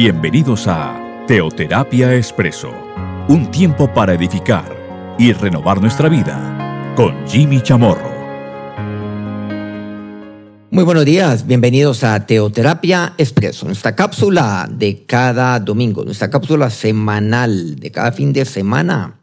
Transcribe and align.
Bienvenidos 0.00 0.68
a 0.68 1.24
Teoterapia 1.26 2.14
Expreso, 2.14 2.72
un 3.28 3.50
tiempo 3.50 3.92
para 3.92 4.14
edificar 4.14 5.16
y 5.18 5.32
renovar 5.32 5.80
nuestra 5.80 6.08
vida 6.08 6.94
con 6.94 7.26
Jimmy 7.26 7.60
Chamorro. 7.60 8.08
Muy 10.70 10.84
buenos 10.84 11.04
días, 11.04 11.44
bienvenidos 11.44 12.04
a 12.04 12.24
Teoterapia 12.24 13.14
Expreso, 13.18 13.66
nuestra 13.66 13.96
cápsula 13.96 14.70
de 14.70 15.04
cada 15.04 15.58
domingo, 15.58 16.04
nuestra 16.04 16.30
cápsula 16.30 16.70
semanal 16.70 17.74
de 17.74 17.90
cada 17.90 18.12
fin 18.12 18.32
de 18.32 18.44
semana. 18.44 19.18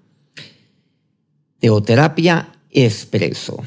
Teoterapia 1.59 2.49
Expreso. 2.69 3.63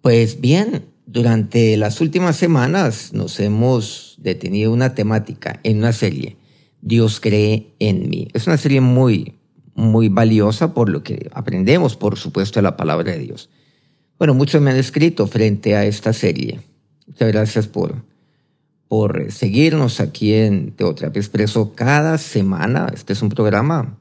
Pues 0.00 0.40
bien, 0.40 0.86
durante 1.04 1.76
las 1.76 2.00
últimas 2.00 2.36
semanas 2.36 3.12
nos 3.12 3.38
hemos 3.38 4.07
detenido 4.18 4.72
una 4.72 4.94
temática 4.94 5.60
en 5.62 5.78
una 5.78 5.92
serie, 5.92 6.36
Dios 6.82 7.20
cree 7.20 7.72
en 7.78 8.08
mí. 8.08 8.28
Es 8.34 8.46
una 8.46 8.56
serie 8.56 8.80
muy, 8.80 9.34
muy 9.74 10.08
valiosa 10.08 10.74
por 10.74 10.88
lo 10.88 11.02
que 11.02 11.30
aprendemos, 11.32 11.96
por 11.96 12.18
supuesto, 12.18 12.58
de 12.58 12.64
la 12.64 12.76
palabra 12.76 13.12
de 13.12 13.18
Dios. 13.18 13.48
Bueno, 14.18 14.34
muchos 14.34 14.60
me 14.60 14.70
han 14.70 14.76
escrito 14.76 15.26
frente 15.26 15.76
a 15.76 15.84
esta 15.84 16.12
serie. 16.12 16.60
Muchas 17.06 17.28
gracias 17.28 17.68
por, 17.68 18.02
por 18.88 19.30
seguirnos 19.30 20.00
aquí 20.00 20.34
en 20.34 20.72
Teoterapia 20.72 21.20
Expreso 21.20 21.72
cada 21.74 22.18
semana. 22.18 22.88
Este 22.92 23.12
es 23.12 23.22
un 23.22 23.28
programa, 23.28 23.98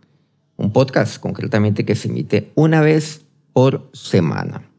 un 0.55 0.73
podcast 0.73 1.19
concretamente 1.19 1.85
que 1.85 1.95
se 1.95 2.07
emite 2.07 2.51
una 2.55 2.81
vez 2.81 3.21
por 3.53 3.89
semana. 3.93 4.69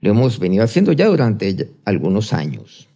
Lo 0.00 0.10
hemos 0.10 0.38
venido 0.38 0.64
haciendo 0.64 0.92
ya 0.92 1.06
durante 1.06 1.70
algunos 1.84 2.32
años. 2.32 2.88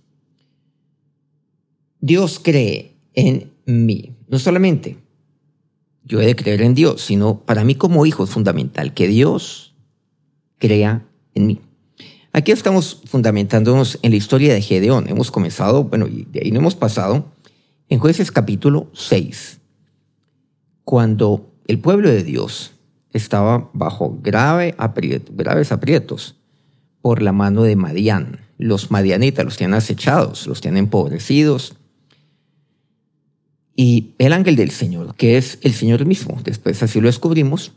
Dios 2.01 2.41
cree 2.43 2.97
en 3.15 3.53
mí. 3.67 4.17
No 4.29 4.39
solamente 4.39 4.99
yo 6.05 6.21
he 6.21 6.27
de 6.27 6.37
creer 6.37 6.63
en 6.63 6.75
Dios, 6.75 7.03
sino 7.03 7.41
para 7.41 7.65
mí 7.65 7.75
como 7.75 8.07
hijo 8.07 8.25
es 8.25 8.31
fundamental 8.31 8.95
que 8.95 9.09
Dios 9.09 9.75
crea 10.59 11.07
en 11.35 11.47
mí. 11.47 11.61
Aquí 12.33 12.53
estamos 12.53 13.03
fundamentándonos 13.07 13.99
en 14.03 14.11
la 14.11 14.17
historia 14.17 14.55
de 14.55 14.63
Gedeón. 14.63 15.09
Hemos 15.09 15.31
comenzado, 15.31 15.85
bueno, 15.85 16.07
y 16.07 16.27
de 16.31 16.41
ahí 16.41 16.51
no 16.51 16.61
hemos 16.61 16.75
pasado, 16.75 17.33
en 17.89 17.99
jueces 17.99 18.31
capítulo 18.31 18.91
6, 18.93 19.61
cuando 20.85 21.53
el 21.67 21.79
pueblo 21.79 22.11
de 22.11 22.23
Dios 22.23 22.73
estaba 23.13 23.71
bajo 23.73 24.19
grave 24.23 24.75
graves 25.33 25.73
aprietos 25.73 26.37
por 27.01 27.23
la 27.23 27.33
mano 27.33 27.63
de 27.63 27.77
Madián. 27.77 28.41
Los 28.59 28.91
madianitas 28.91 29.45
los 29.45 29.57
tienen 29.57 29.75
acechados, 29.75 30.47
los 30.47 30.61
tienen 30.61 30.85
empobrecidos. 30.85 31.78
Y 33.81 34.15
el 34.19 34.33
ángel 34.33 34.57
del 34.57 34.73
Señor, 34.73 35.15
que 35.15 35.37
es 35.37 35.61
el 35.63 35.73
Señor 35.73 36.05
mismo, 36.05 36.41
después 36.43 36.83
así 36.83 37.01
lo 37.01 37.07
descubrimos, 37.07 37.71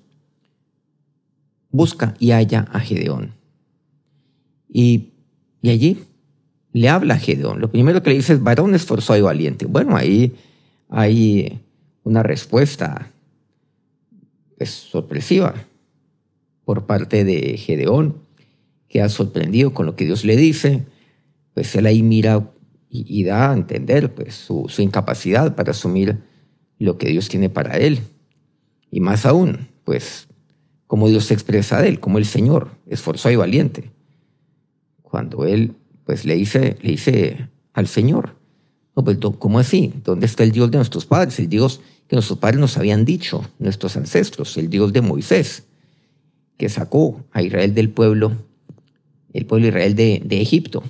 busca 1.69 2.15
y 2.17 2.31
halla 2.31 2.67
a 2.71 2.79
Gedeón. 2.79 3.35
Y, 4.67 5.09
y 5.61 5.69
allí 5.69 5.99
le 6.73 6.89
habla 6.89 7.13
a 7.13 7.19
Gedeón. 7.19 7.61
Lo 7.61 7.69
primero 7.69 8.01
que 8.01 8.09
le 8.09 8.15
dice 8.15 8.33
es, 8.33 8.41
varón 8.41 8.73
esforzado 8.73 9.19
y 9.19 9.21
valiente. 9.21 9.67
Bueno, 9.67 9.95
ahí 9.95 10.33
hay 10.89 11.59
una 12.03 12.23
respuesta 12.23 13.11
pues, 14.57 14.71
sorpresiva 14.71 15.53
por 16.65 16.87
parte 16.87 17.23
de 17.23 17.57
Gedeón 17.57 18.15
queda 18.89 19.07
sorprendido 19.07 19.71
con 19.71 19.85
lo 19.85 19.95
que 19.95 20.05
Dios 20.05 20.25
le 20.25 20.35
dice, 20.35 20.83
pues 21.53 21.75
él 21.75 21.85
ahí 21.85 22.01
mira 22.01 22.49
y, 22.93 23.23
da 23.23 23.51
a 23.51 23.53
entender 23.53 24.13
pues, 24.13 24.35
su, 24.35 24.69
incapacidad 24.79 25.55
para 25.55 25.71
asumir 25.71 26.17
lo 26.77 26.97
que 26.97 27.07
Dios 27.07 27.29
tiene 27.29 27.49
para 27.49 27.77
él. 27.77 28.01
Y 28.91 28.99
más 28.99 29.25
aún, 29.25 29.69
pues, 29.85 30.27
cómo 30.87 31.07
Dios 31.07 31.25
se 31.25 31.33
expresa 31.33 31.81
de 31.81 31.87
él, 31.87 31.99
como 32.01 32.17
el 32.17 32.25
Señor, 32.25 32.71
esforzado 32.87 33.31
y 33.31 33.37
valiente. 33.37 33.91
Cuando 35.01 35.45
él, 35.45 35.73
pues, 36.05 36.25
le 36.25 36.35
dice, 36.35 36.77
le 36.81 36.91
dice 36.91 37.47
al 37.73 37.87
Señor, 37.87 38.35
no, 38.93 39.05
pues, 39.05 39.17
¿cómo 39.39 39.59
así? 39.59 39.93
¿Dónde 40.03 40.25
está 40.25 40.43
el 40.43 40.51
Dios 40.51 40.69
de 40.69 40.77
nuestros 40.77 41.05
padres? 41.05 41.39
El 41.39 41.47
Dios 41.47 41.79
que 42.09 42.17
nuestros 42.17 42.39
padres 42.39 42.59
nos 42.59 42.77
habían 42.77 43.05
dicho, 43.05 43.49
nuestros 43.57 43.95
ancestros, 43.95 44.57
el 44.57 44.69
Dios 44.69 44.91
de 44.91 44.99
Moisés, 44.99 45.63
que 46.57 46.67
sacó 46.67 47.23
a 47.31 47.41
Israel 47.41 47.73
del 47.73 47.89
pueblo 47.89 48.33
el 49.33 49.45
pueblo 49.45 49.67
Israel 49.67 49.95
de, 49.95 50.21
de 50.25 50.41
Egipto. 50.41 50.83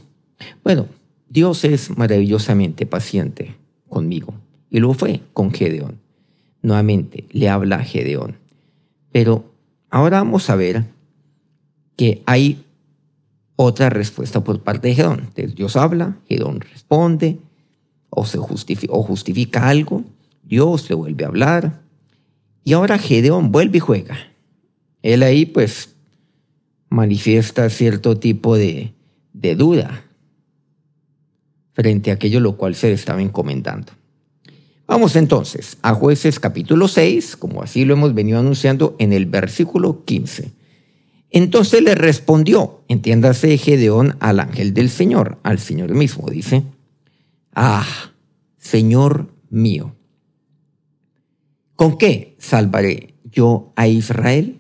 Bueno, 0.64 0.88
Dios 1.32 1.64
es 1.64 1.98
maravillosamente 1.98 2.86
paciente 2.86 3.56
conmigo 3.88 4.34
y 4.70 4.82
lo 4.82 4.94
fue 4.94 5.22
con 5.32 5.54
Gedeón. 5.54 5.98
Nuevamente 6.62 7.24
le 7.32 7.48
habla 7.48 7.78
a 7.78 7.84
Gedeón. 7.86 8.36
Pero 9.14 9.46
ahora 9.90 10.18
vamos 10.18 10.50
a 10.50 10.58
ver 10.58 10.84
que 11.96 12.22
hay 12.26 12.66
otra 13.56 13.90
respuesta 13.90 14.44
por 14.44 14.60
parte 14.60 14.90
de 14.90 14.96
Gedeón. 14.96 15.30
Dios 15.56 15.78
habla, 15.78 16.18
Gedeón 16.28 16.60
responde 16.60 17.40
o, 18.10 18.26
se 18.26 18.38
justifica, 18.38 18.92
o 18.92 19.02
justifica 19.02 19.70
algo, 19.70 20.04
Dios 20.44 20.90
le 20.90 20.96
vuelve 20.96 21.24
a 21.24 21.30
hablar 21.30 21.80
y 22.66 22.74
ahora 22.74 22.98
Gedeón 22.98 23.54
vuelve 23.54 23.78
y 23.78 23.80
juega. 23.80 24.18
Él 25.02 25.24
ahí 25.24 25.46
pues 25.46 25.96
manifiesta 26.90 27.70
cierto 27.70 28.18
tipo 28.18 28.58
de, 28.58 28.92
de 29.32 29.56
duda 29.56 30.11
frente 31.74 32.12
a 32.12 32.16
aquello 32.16 32.40
lo 32.40 32.58
cual 32.58 32.76
se 32.76 32.92
estaba 32.92 33.22
encomendando. 33.22 33.94
Vamos 34.88 35.16
entonces 35.16 35.78
a 35.82 35.94
jueces 35.94 36.40
capítulo 36.40 36.88
6, 36.88 37.38
como 37.38 37.64
así 37.64 37.86
lo 37.86 37.94
hemos 37.94 38.14
venido 38.14 38.40
anunciando 38.40 38.96
en 39.00 39.14
el 39.14 39.26
versículo 39.26 40.04
15. 40.04 40.52
Entonces 41.30 41.82
le 41.82 41.96
respondió, 41.96 42.82
entiéndase 42.90 43.58
Gedeón 43.58 44.18
al 44.20 44.42
ángel 44.42 44.74
del 44.74 44.90
Señor, 44.90 45.38
al 45.44 45.60
Señor 45.60 45.94
mismo, 45.94 46.30
dice, 46.30 46.64
Ah, 47.56 47.88
Señor 48.58 49.34
mío, 49.50 49.96
¿con 51.78 51.98
qué 51.98 52.36
salvaré 52.38 53.14
yo 53.24 53.72
a 53.78 53.88
Israel? 53.88 54.60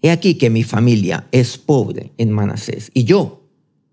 He 0.00 0.10
aquí 0.10 0.36
que 0.36 0.48
mi 0.48 0.62
familia 0.62 1.26
es 1.32 1.58
pobre 1.58 2.12
en 2.16 2.30
Manasés 2.30 2.90
y 2.94 3.04
yo, 3.04 3.46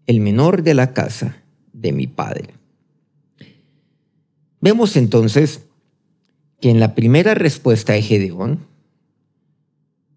el 0.07 0.21
menor 0.21 0.63
de 0.63 0.75
la 0.75 0.93
casa 0.93 1.43
de 1.85 1.93
mi 1.93 2.07
padre. 2.07 2.53
Vemos 4.61 4.95
entonces 4.95 5.61
que 6.59 6.69
en 6.69 6.79
la 6.79 6.95
primera 6.95 7.35
respuesta 7.35 7.93
de 7.93 8.01
Gedeón, 8.01 8.59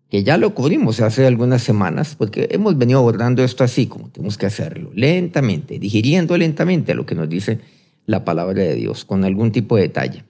que 0.09 0.25
ya 0.25 0.39
lo 0.39 0.55
cubrimos 0.55 1.01
hace 1.01 1.27
algunas 1.27 1.63
semanas, 1.63 2.15
porque 2.17 2.49
hemos 2.51 2.79
venido 2.79 3.01
abordando 3.01 3.45
esto 3.45 3.63
así 3.63 3.87
como 3.87 4.09
tenemos 4.09 4.39
que 4.39 4.47
hacerlo, 4.47 4.91
lentamente, 4.95 5.79
digiriendo 5.79 6.37
lentamente 6.39 6.93
a 6.93 6.95
lo 6.95 7.05
que 7.05 7.15
nos 7.15 7.29
dice 7.29 7.61
la 8.07 8.25
palabra 8.25 8.63
de 8.63 8.75
Dios, 8.75 9.05
con 9.05 9.25
algún 9.25 9.53
tipo 9.53 9.77
de 9.77 9.83
detalle. 9.83 10.25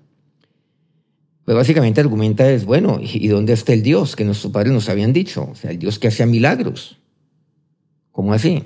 Pues 1.44 1.56
básicamente 1.56 2.00
argumenta 2.00 2.50
es, 2.50 2.64
bueno, 2.64 2.98
¿y 3.00 3.28
dónde 3.28 3.52
está 3.52 3.72
el 3.72 3.82
Dios 3.82 4.16
que 4.16 4.24
nuestros 4.24 4.52
padres 4.52 4.72
nos 4.72 4.88
habían 4.88 5.12
dicho? 5.12 5.48
O 5.52 5.54
sea, 5.54 5.70
el 5.70 5.78
Dios 5.78 5.98
que 5.98 6.08
hacía 6.08 6.26
milagros. 6.26 6.98
¿Cómo 8.10 8.32
así? 8.34 8.64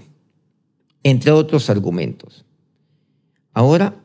Entre 1.02 1.30
otros 1.30 1.68
argumentos. 1.68 2.46
Ahora 3.52 4.04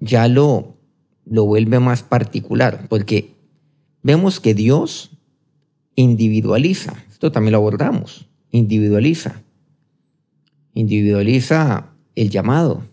ya 0.00 0.28
lo, 0.28 0.76
lo 1.24 1.44
vuelve 1.44 1.80
más 1.80 2.02
particular, 2.02 2.86
porque 2.88 3.34
vemos 4.02 4.40
que 4.40 4.54
Dios 4.54 5.10
individualiza. 5.94 6.94
Esto 7.10 7.32
también 7.32 7.52
lo 7.52 7.58
abordamos. 7.58 8.28
Individualiza. 8.50 9.42
Individualiza 10.74 11.92
el 12.14 12.30
llamado. 12.30 12.84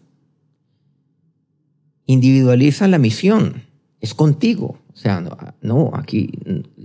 Individualiza 2.05 2.87
la 2.87 2.97
misión. 2.97 3.63
Es 3.99 4.13
contigo. 4.13 4.79
O 4.93 4.97
sea, 4.97 5.23
no, 5.61 5.91
aquí, 5.93 6.31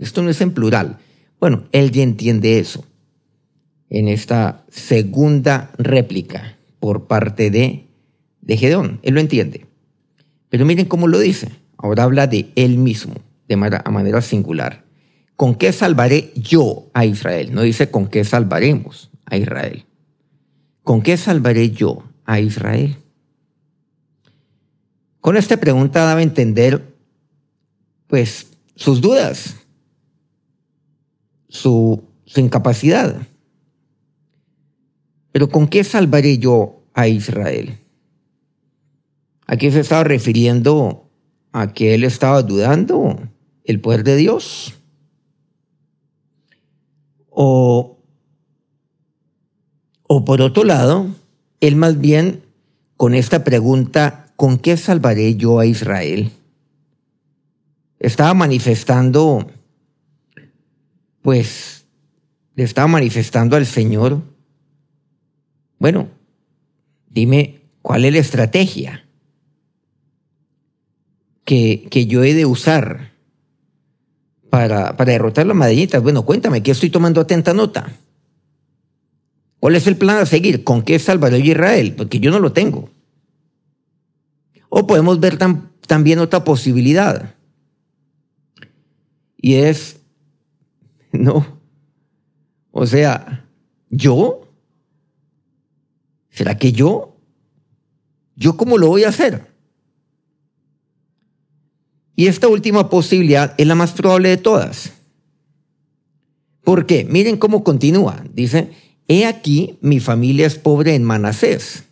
esto 0.01 0.23
no 0.23 0.31
es 0.31 0.41
en 0.41 0.53
plural. 0.53 0.99
Bueno, 1.41 1.65
él 1.73 1.91
ya 1.91 2.03
entiende 2.03 2.59
eso 2.59 2.85
en 3.91 4.09
esta 4.09 4.65
segunda 4.71 5.71
réplica 5.79 6.57
por 6.81 7.07
parte 7.07 7.51
de, 7.51 7.88
de 8.49 8.57
Gedeón. 8.57 8.99
Él 9.03 9.15
lo 9.15 9.21
entiende. 9.21 9.67
Pero 10.49 10.65
miren 10.65 10.87
cómo 10.87 11.07
lo 11.07 11.21
dice. 11.21 11.51
Ahora 11.77 12.03
habla 12.03 12.27
de 12.27 12.51
él 12.57 12.79
mismo, 12.79 13.15
de 13.47 13.57
manera, 13.57 14.23
singular. 14.23 14.85
¿Con 15.37 15.55
qué 15.55 15.71
salvaré 15.71 16.33
yo 16.35 16.91
a 16.95 17.05
Israel? 17.05 17.55
No 17.55 17.63
dice 17.63 17.91
con 17.91 18.09
qué 18.09 18.25
salvaremos 18.25 19.11
a 19.27 19.37
Israel. 19.37 19.85
¿Con 20.83 21.03
qué 21.03 21.17
salvaré 21.17 21.71
yo 21.71 22.03
a 22.25 22.41
Israel? 22.41 22.97
Con 25.21 25.37
esta 25.37 25.59
pregunta 25.59 26.05
daba 26.05 26.21
a 26.21 26.25
entender 26.25 26.97
pues, 28.09 28.49
sus 28.75 29.01
dudas, 29.01 29.57
su 31.49 32.03
incapacidad. 32.35 33.15
Pero 35.31 35.51
¿con 35.51 35.69
qué 35.69 35.85
salvaré 35.85 36.39
yo 36.39 36.83
a 36.95 37.07
Israel? 37.07 37.79
Aquí 39.51 39.71
se 39.71 39.81
estaba 39.81 40.05
refiriendo 40.05 41.11
a 41.53 41.73
que 41.73 41.95
él 41.95 42.05
estaba 42.05 42.43
dudando 42.43 43.19
el 43.65 43.81
poder 43.81 44.05
de 44.05 44.17
Dios. 44.17 44.75
O, 47.31 47.99
o 50.07 50.25
por 50.27 50.43
otro 50.43 50.65
lado, 50.65 51.07
él 51.61 51.77
más 51.77 51.99
bien 51.99 52.43
con 52.99 53.15
esta 53.15 53.43
pregunta, 53.43 54.27
¿con 54.37 54.59
qué 54.59 54.77
salvaré 54.77 55.37
yo 55.37 55.59
a 55.59 55.65
Israel? 55.65 56.31
Estaba 58.01 58.35
manifestando, 58.35 59.51
pues, 61.23 61.87
le 62.55 62.65
estaba 62.65 62.87
manifestando 62.87 63.57
al 63.57 63.65
Señor, 63.65 64.21
bueno, 65.79 66.11
dime, 67.09 67.63
¿cuál 67.81 68.05
es 68.05 68.13
la 68.13 68.19
estrategia 68.19 69.08
que, 71.49 71.89
que 71.91 72.05
yo 72.05 72.25
he 72.25 72.35
de 72.35 72.45
usar 72.45 73.15
para, 74.51 74.99
para 74.99 75.13
derrotar 75.13 75.47
las 75.47 75.57
madritas? 75.57 76.03
Bueno, 76.03 76.27
cuéntame, 76.27 76.63
¿qué 76.63 76.73
estoy 76.73 76.91
tomando 76.91 77.23
atenta 77.23 77.55
nota? 77.55 77.91
¿Cuál 79.59 79.75
es 79.75 79.87
el 79.87 79.97
plan 79.97 80.19
a 80.19 80.27
seguir? 80.27 80.63
¿Con 80.63 80.83
qué 80.83 80.99
salvaré 80.99 81.43
yo 81.43 81.53
Israel? 81.53 81.95
Porque 81.97 82.21
yo 82.21 82.31
no 82.31 82.39
lo 82.39 82.53
tengo. 82.53 82.91
O 84.69 84.87
podemos 84.87 85.21
ver 85.21 85.39
también 85.87 86.19
otra 86.19 86.45
posibilidad. 86.45 87.35
Y 89.39 89.55
es, 89.55 90.01
no. 91.13 91.63
O 92.73 92.85
sea, 92.85 93.49
¿yo? 93.89 94.47
¿Será 96.29 96.59
que 96.59 96.73
yo? 96.73 97.17
¿Yo 98.37 98.59
cómo 98.59 98.77
lo 98.77 98.89
voy 98.89 99.05
a 99.05 99.09
hacer? 99.09 99.58
Y 102.19 102.27
esta 102.27 102.49
última 102.49 102.91
posibilidad 102.91 103.55
es 103.59 103.67
la 103.69 103.77
más 103.77 103.93
probable 103.93 104.31
de 104.31 104.39
todas. 104.39 104.91
¿Por 106.65 106.85
qué? 106.85 107.05
Miren 107.05 107.37
cómo 107.37 107.63
continúa. 107.63 108.25
Dice, 108.35 108.73
he 109.07 109.25
aquí 109.25 109.79
mi 109.83 110.01
familia 110.01 110.49
es 110.49 110.57
pobre 110.57 110.97
en 110.97 111.05
Manasés 111.05 111.85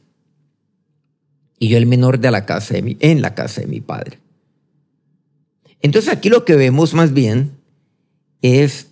y 1.61 1.69
yo 1.69 1.79
el 1.79 1.87
menor 1.87 2.19
de 2.19 2.33
la 2.33 2.45
casa 2.45 2.75
en 2.77 3.23
la 3.23 3.37
casa 3.37 3.61
de 3.61 3.69
mi 3.69 3.81
padre. 3.81 4.19
Entonces 5.81 6.13
aquí 6.13 6.29
lo 6.29 6.45
que 6.45 6.57
vemos 6.57 6.93
más 6.93 7.13
bien 7.13 7.53
es 8.43 8.89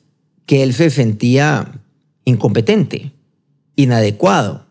que 0.46 0.62
él 0.62 0.72
se 0.72 0.88
sentía 0.88 1.80
incompetente, 2.24 3.10
inadecuado, 3.74 4.66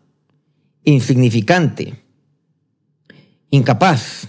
insignificante, 0.82 2.02
incapaz, 3.50 4.28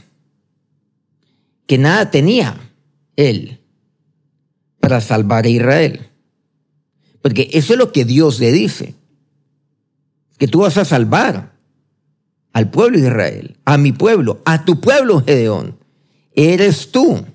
que 1.67 1.77
nada 1.77 2.12
tenía 2.12 2.57
él 3.15 3.59
para 4.79 5.01
salvar 5.01 5.45
a 5.45 5.50
Israel. 5.50 6.07
Porque 7.21 7.50
eso 7.53 7.73
es 7.73 7.79
lo 7.79 7.91
que 7.91 8.06
Dios 8.06 8.39
le 8.39 8.51
dice, 8.51 8.94
que 10.38 10.47
tú 10.47 10.59
vas 10.59 10.77
a 10.77 10.85
salvar 10.85 11.57
al 12.53 12.69
pueblo 12.69 13.00
de 13.00 13.07
Israel, 13.07 13.57
a 13.65 13.77
mi 13.77 13.91
pueblo, 13.91 14.41
a 14.45 14.63
tu 14.63 14.79
pueblo, 14.79 15.23
Gedeón. 15.25 15.77
Eres 16.33 16.91
tú. 16.91 17.25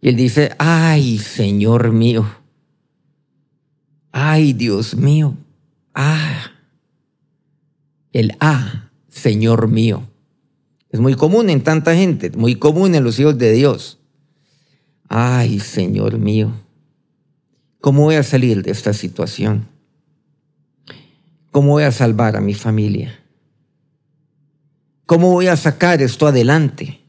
Y 0.00 0.08
él 0.08 0.16
dice, 0.16 0.54
ay, 0.58 1.18
Señor 1.18 1.92
mío. 1.92 2.26
Ay, 4.10 4.52
Dios 4.52 4.96
mío. 4.96 5.36
Ah. 5.94 6.50
El 8.12 8.36
ah, 8.40 8.90
Señor 9.08 9.68
mío. 9.68 10.08
Es 10.94 11.00
muy 11.00 11.14
común 11.14 11.50
en 11.50 11.60
tanta 11.64 11.92
gente, 11.96 12.30
muy 12.36 12.54
común 12.54 12.94
en 12.94 13.02
los 13.02 13.18
hijos 13.18 13.36
de 13.36 13.50
Dios. 13.50 13.98
Ay, 15.08 15.58
Señor 15.58 16.20
mío. 16.20 16.52
¿Cómo 17.80 18.02
voy 18.02 18.14
a 18.14 18.22
salir 18.22 18.62
de 18.62 18.70
esta 18.70 18.92
situación? 18.92 19.66
¿Cómo 21.50 21.70
voy 21.70 21.82
a 21.82 21.90
salvar 21.90 22.36
a 22.36 22.40
mi 22.40 22.54
familia? 22.54 23.18
¿Cómo 25.04 25.32
voy 25.32 25.48
a 25.48 25.56
sacar 25.56 26.00
esto 26.00 26.28
adelante? 26.28 27.00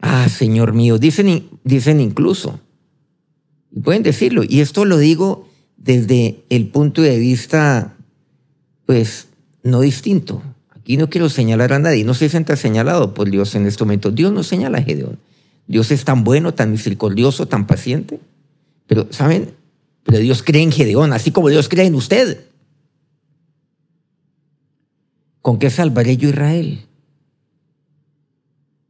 Ah, 0.00 0.28
Señor 0.28 0.72
mío, 0.72 0.96
dicen, 0.96 1.48
dicen 1.64 2.00
incluso, 2.00 2.60
pueden 3.82 4.04
decirlo, 4.04 4.44
y 4.48 4.60
esto 4.60 4.84
lo 4.84 4.96
digo 4.96 5.48
desde 5.76 6.44
el 6.50 6.68
punto 6.68 7.02
de 7.02 7.18
vista, 7.18 7.96
pues, 8.86 9.26
no 9.64 9.80
distinto. 9.80 10.40
Aquí 10.90 10.96
no 10.96 11.08
quiero 11.08 11.28
señalar 11.28 11.72
a 11.72 11.78
nadie, 11.78 12.02
no 12.02 12.14
se 12.14 12.28
sienta 12.28 12.56
señalado 12.56 13.14
por 13.14 13.30
Dios 13.30 13.54
en 13.54 13.64
este 13.64 13.84
momento. 13.84 14.10
Dios 14.10 14.32
no 14.32 14.42
señala 14.42 14.78
a 14.78 14.82
Gedeón. 14.82 15.20
Dios 15.68 15.92
es 15.92 16.04
tan 16.04 16.24
bueno, 16.24 16.52
tan 16.52 16.72
misericordioso, 16.72 17.46
tan 17.46 17.68
paciente. 17.68 18.18
Pero, 18.88 19.06
¿saben? 19.10 19.54
Pero 20.02 20.18
Dios 20.18 20.42
cree 20.42 20.64
en 20.64 20.72
Gedeón, 20.72 21.12
así 21.12 21.30
como 21.30 21.48
Dios 21.48 21.68
cree 21.68 21.86
en 21.86 21.94
usted. 21.94 22.40
¿Con 25.40 25.60
qué 25.60 25.70
salvaré 25.70 26.16
yo 26.16 26.30
Israel? 26.30 26.80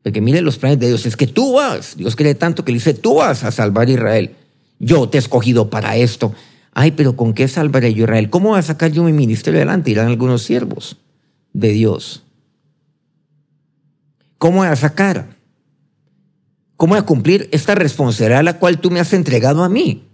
Porque 0.03 0.23
mire 0.23 0.41
los 0.41 0.56
planes 0.56 0.79
de 0.79 0.88
Dios, 0.88 1.05
es 1.05 1.19
que 1.19 1.26
tú 1.26 1.53
vas, 1.53 1.99
Dios 1.99 2.17
cree 2.17 2.35
tanto 2.35 2.64
que 2.64 2.73
le 2.73 2.76
dice, 2.76 2.94
tú 2.94 3.17
vas 3.17 3.44
a 3.44 3.53
salvar 3.53 3.88
a 3.88 3.91
Israel. 3.91 4.37
Yo 4.79 5.06
te 5.11 5.19
he 5.19 5.20
escogido 5.20 5.69
para 5.69 5.96
esto. 5.96 6.32
Ay, 6.73 6.93
pero 6.93 7.14
¿con 7.14 7.35
qué 7.35 7.46
salvaré 7.46 7.93
yo 7.93 8.05
Israel? 8.05 8.31
¿Cómo 8.31 8.49
voy 8.49 8.58
a 8.58 8.62
sacar 8.62 8.91
yo 8.91 9.05
mi 9.05 9.12
ministerio 9.12 9.58
adelante? 9.58 9.91
Irán 9.91 10.06
algunos 10.06 10.44
siervos 10.44 10.96
de 11.52 11.69
Dios. 11.70 12.25
¿Cómo 14.38 14.58
voy 14.58 14.69
a 14.69 14.76
sacar? 14.76 15.37
¿Cómo 16.76 16.94
voy 16.94 17.00
a 17.00 17.06
cumplir 17.06 17.49
esta 17.52 17.75
responsabilidad 17.75 18.41
a 18.41 18.44
la 18.44 18.58
cual 18.58 18.81
tú 18.81 18.91
me 18.91 19.00
has 19.00 19.12
entregado 19.12 19.62
a 19.62 19.69
mí? 19.69 20.08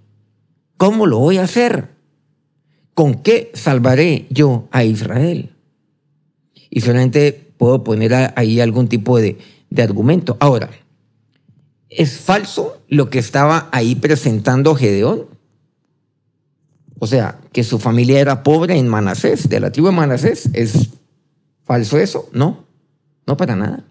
¿Cómo 0.77 1.07
lo 1.07 1.19
voy 1.19 1.39
a 1.39 1.45
hacer? 1.45 1.91
¿Con 2.95 3.15
qué 3.15 3.51
salvaré 3.55 4.27
yo 4.31 4.69
a 4.73 4.85
Israel? 4.85 5.57
y 6.71 6.81
solamente 6.81 7.33
puedo 7.57 7.85
poner 7.85 8.33
ahí 8.37 8.61
algún 8.61 8.89
tipo 8.89 9.19
de, 9.19 9.39
de 9.71 9.83
argumento. 9.83 10.37
Ahora, 10.41 10.69
¿es 11.89 12.19
falso 12.19 12.83
lo 12.89 13.09
que 13.09 13.19
estaba 13.19 13.69
ahí 13.73 13.95
presentando 13.95 14.75
Gedeón? 14.75 15.27
O 16.99 17.07
sea, 17.07 17.39
que 17.53 17.65
su 17.65 17.79
familia 17.79 18.21
era 18.21 18.43
pobre 18.43 18.77
en 18.77 18.89
Manasés, 18.89 19.49
de 19.49 19.61
la 19.61 19.71
tribu 19.71 19.89
de 19.89 19.95
Manasés. 19.95 20.51
¿Es 20.53 20.91
falso 21.67 21.99
eso? 21.99 22.31
No, 22.33 22.65
no 23.27 23.37
para 23.37 23.57
nada. 23.57 23.85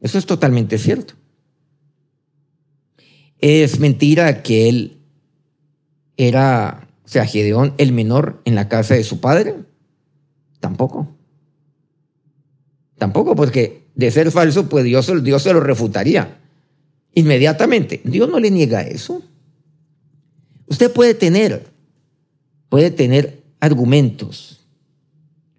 Eso 0.00 0.18
es 0.18 0.24
totalmente 0.24 0.78
cierto. 0.78 1.14
Es 3.38 3.78
mentira 3.78 4.42
que 4.42 4.68
él 4.68 4.98
era, 6.16 6.88
o 7.04 7.08
sea, 7.08 7.26
Gedeón 7.26 7.74
el 7.76 7.92
menor 7.92 8.40
en 8.44 8.54
la 8.54 8.68
casa 8.68 8.94
de 8.94 9.04
su 9.04 9.20
padre. 9.20 9.56
Tampoco. 10.60 11.08
Tampoco, 12.96 13.36
porque 13.36 13.88
de 13.94 14.10
ser 14.10 14.30
falso, 14.30 14.68
pues 14.68 14.84
Dios, 14.84 15.12
Dios 15.22 15.42
se 15.42 15.52
lo 15.52 15.60
refutaría 15.60 16.40
inmediatamente. 17.14 18.00
Dios 18.04 18.28
no 18.28 18.38
le 18.38 18.50
niega 18.50 18.82
eso. 18.82 19.22
Usted 20.66 20.92
puede 20.92 21.14
tener, 21.14 21.66
puede 22.68 22.90
tener 22.90 23.42
argumentos, 23.60 24.65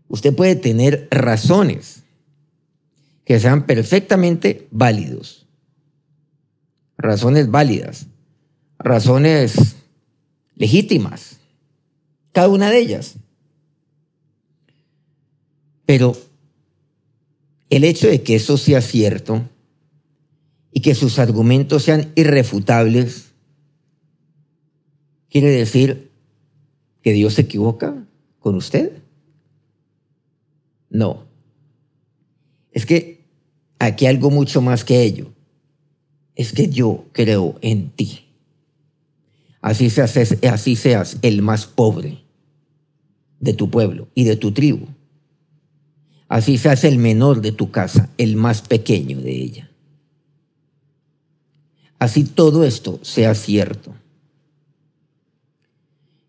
usted 0.07 0.35
puede 0.35 0.55
tener 0.55 1.07
razones 1.11 2.03
que 3.25 3.39
sean 3.39 3.65
perfectamente 3.65 4.67
válidos, 4.71 5.47
razones 6.97 7.51
válidas, 7.51 8.07
razones 8.79 9.75
legítimas, 10.55 11.37
cada 12.31 12.49
una 12.49 12.69
de 12.69 12.79
ellas. 12.79 13.15
Pero 15.85 16.17
el 17.69 17.83
hecho 17.83 18.07
de 18.07 18.23
que 18.23 18.35
eso 18.35 18.57
sea 18.57 18.81
cierto 18.81 19.43
y 20.71 20.81
que 20.81 20.95
sus 20.95 21.19
argumentos 21.19 21.83
sean 21.83 22.11
irrefutables, 22.15 23.31
quiere 25.29 25.49
decir 25.49 26.11
que 27.01 27.13
Dios 27.13 27.35
se 27.35 27.41
equivoca 27.41 28.05
con 28.39 28.55
usted. 28.55 28.96
No. 30.89 31.25
Es 32.71 32.85
que 32.85 33.25
aquí 33.79 34.05
algo 34.05 34.29
mucho 34.29 34.61
más 34.61 34.83
que 34.83 35.03
ello. 35.03 35.33
Es 36.35 36.53
que 36.53 36.69
yo 36.69 37.05
creo 37.11 37.57
en 37.61 37.89
ti. 37.89 38.25
Así 39.61 39.89
seas, 39.89 40.15
así 40.51 40.75
seas 40.75 41.17
el 41.21 41.41
más 41.41 41.65
pobre 41.65 42.23
de 43.39 43.53
tu 43.53 43.69
pueblo 43.69 44.07
y 44.13 44.23
de 44.23 44.35
tu 44.35 44.51
tribu 44.51 44.87
Así 46.27 46.57
se 46.57 46.69
hace 46.69 46.87
el 46.89 46.97
menor 46.97 47.41
de 47.41 47.51
tu 47.51 47.71
casa, 47.71 48.09
el 48.17 48.35
más 48.35 48.61
pequeño 48.61 49.21
de 49.21 49.31
ella. 49.31 49.71
Así 51.99 52.25
todo 52.25 52.63
esto 52.65 52.99
sea 53.01 53.33
cierto. 53.33 53.93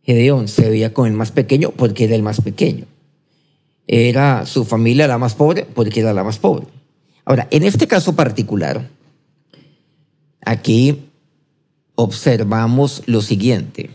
Gedeón 0.03 0.49
se 0.49 0.71
veía 0.71 0.95
con 0.95 1.07
el 1.07 1.13
más 1.13 1.33
pequeño 1.33 1.73
porque 1.73 2.05
era 2.05 2.15
el 2.15 2.23
más 2.23 2.41
pequeño. 2.41 2.87
Era 3.89 4.47
su 4.47 4.65
familia 4.65 5.09
la 5.09 5.19
más 5.19 5.35
pobre 5.35 5.67
porque 5.75 6.01
era 6.01 6.13
la 6.13 6.23
más 6.23 6.39
pobre. 6.39 6.67
Ahora, 7.25 7.49
en 7.51 7.65
este 7.65 7.89
caso 7.89 8.15
particular, 8.15 8.89
aquí 10.43 11.11
observamos 11.95 13.03
lo 13.07 13.23
siguiente, 13.23 13.91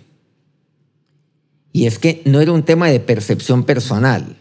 y 1.72 1.88
es 1.88 1.98
que 1.98 2.22
no 2.26 2.40
era 2.40 2.52
un 2.52 2.64
tema 2.64 2.88
de 2.88 3.00
percepción 3.00 3.64
personal. 3.64 4.38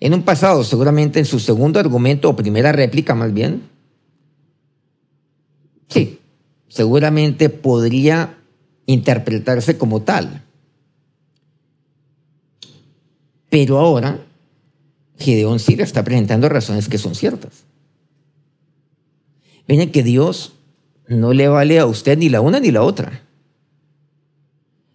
En 0.00 0.14
un 0.14 0.22
pasado, 0.22 0.64
seguramente 0.64 1.18
en 1.18 1.26
su 1.26 1.38
segundo 1.38 1.78
argumento 1.78 2.30
o 2.30 2.36
primera 2.36 2.72
réplica 2.72 3.14
más 3.14 3.34
bien, 3.34 3.62
sí, 5.88 6.20
seguramente 6.68 7.50
podría 7.50 8.38
interpretarse 8.86 9.76
como 9.76 10.02
tal. 10.02 10.45
Pero 13.48 13.78
ahora, 13.78 14.20
Gedeón 15.18 15.58
sí 15.58 15.76
le 15.76 15.82
está 15.82 16.04
presentando 16.04 16.48
razones 16.48 16.88
que 16.88 16.98
son 16.98 17.14
ciertas. 17.14 17.64
Miren 19.68 19.90
que 19.90 20.02
Dios 20.02 20.52
no 21.08 21.32
le 21.32 21.48
vale 21.48 21.78
a 21.78 21.86
usted 21.86 22.18
ni 22.18 22.28
la 22.28 22.40
una 22.40 22.60
ni 22.60 22.70
la 22.70 22.82
otra. 22.82 23.22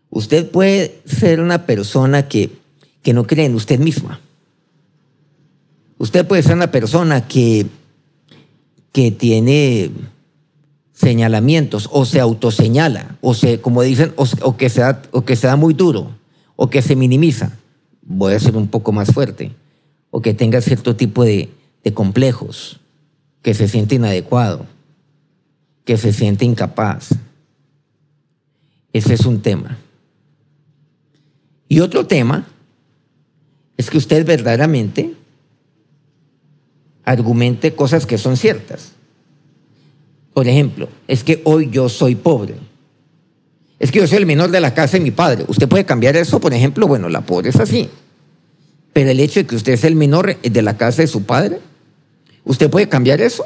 Usted 0.10 0.50
puede 0.50 1.02
ser 1.06 1.40
una 1.40 1.66
persona 1.66 2.28
que, 2.28 2.50
que 3.02 3.14
no 3.14 3.26
cree 3.26 3.46
en 3.46 3.56
usted 3.56 3.80
misma. 3.80 4.20
Usted 5.98 6.28
puede 6.28 6.44
ser 6.44 6.56
una 6.56 6.72
persona 6.72 7.28
que, 7.28 7.68
que 8.92 9.12
tiene 9.12 9.92
señalamientos 10.94 11.90
o 11.92 12.06
se 12.06 12.20
autoseñala 12.20 13.18
o 13.22 13.34
se, 13.34 13.62
como 13.62 13.82
dicen, 13.82 14.14
o, 14.16 14.58
que 14.58 14.70
se 14.70 14.82
da, 14.82 15.02
o 15.12 15.24
que 15.24 15.36
se 15.36 15.48
da 15.48 15.56
muy 15.56 15.74
duro 15.74 16.12
o 16.56 16.70
que 16.70 16.82
se 16.82 16.96
minimiza. 16.96 17.58
Voy 18.02 18.34
a 18.34 18.40
ser 18.40 18.56
un 18.58 18.68
poco 18.68 18.92
más 18.92 19.14
fuerte. 19.14 19.52
O 20.10 20.22
que 20.22 20.34
tenga 20.34 20.62
cierto 20.62 20.96
tipo 20.96 21.24
de, 21.24 21.50
complejos, 21.94 22.80
que 23.42 23.54
se 23.54 23.68
siente 23.68 23.96
inadecuado, 23.96 24.66
que 25.86 25.98
se 25.98 26.14
siente 26.14 26.46
incapaz. 26.46 27.10
Ese 28.94 29.14
es 29.14 29.26
un 29.26 29.42
tema. 29.42 29.78
Y 31.68 31.80
otro 31.80 32.06
tema 32.06 32.48
es 33.78 33.90
que 33.90 33.98
usted 33.98 34.26
verdaderamente 34.26 35.16
argumente 37.04 37.74
cosas 37.74 38.06
que 38.06 38.18
son 38.18 38.38
ciertas. 38.38 38.92
Por 40.34 40.48
ejemplo, 40.48 40.88
es 41.08 41.24
que 41.24 41.42
hoy 41.46 41.70
yo 41.72 41.90
soy 41.90 42.16
pobre. 42.16 42.56
Es 43.82 43.92
que 43.92 43.98
yo 43.98 44.06
soy 44.06 44.20
el 44.20 44.28
menor 44.28 44.52
de 44.52 44.62
la 44.62 44.76
casa 44.76 44.98
de 44.98 45.04
mi 45.04 45.10
padre. 45.10 45.44
¿Usted 45.48 45.68
puede 45.68 45.86
cambiar 45.86 46.16
eso? 46.16 46.40
Por 46.40 46.54
ejemplo, 46.54 46.88
bueno, 46.88 47.10
la 47.10 47.22
pobre 47.22 47.50
es 47.50 47.60
así. 47.60 47.90
Pero 48.94 49.10
el 49.10 49.20
hecho 49.20 49.40
de 49.40 49.48
que 49.48 49.56
usted 49.56 49.74
es 49.74 49.84
el 49.84 49.96
menor 49.96 50.40
de 50.40 50.62
la 50.62 50.78
casa 50.78 51.02
de 51.02 51.08
su 51.08 51.24
padre, 51.24 51.60
¿usted 52.44 52.70
puede 52.70 52.88
cambiar 52.88 53.22
eso? 53.22 53.44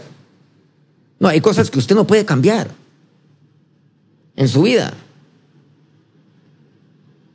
No, 1.22 1.30
hay 1.30 1.40
cosas 1.40 1.72
que 1.72 1.80
usted 1.80 1.96
no 1.96 2.06
puede 2.06 2.26
cambiar 2.26 2.68
en 4.36 4.50
su 4.50 4.64
vida. 4.64 4.94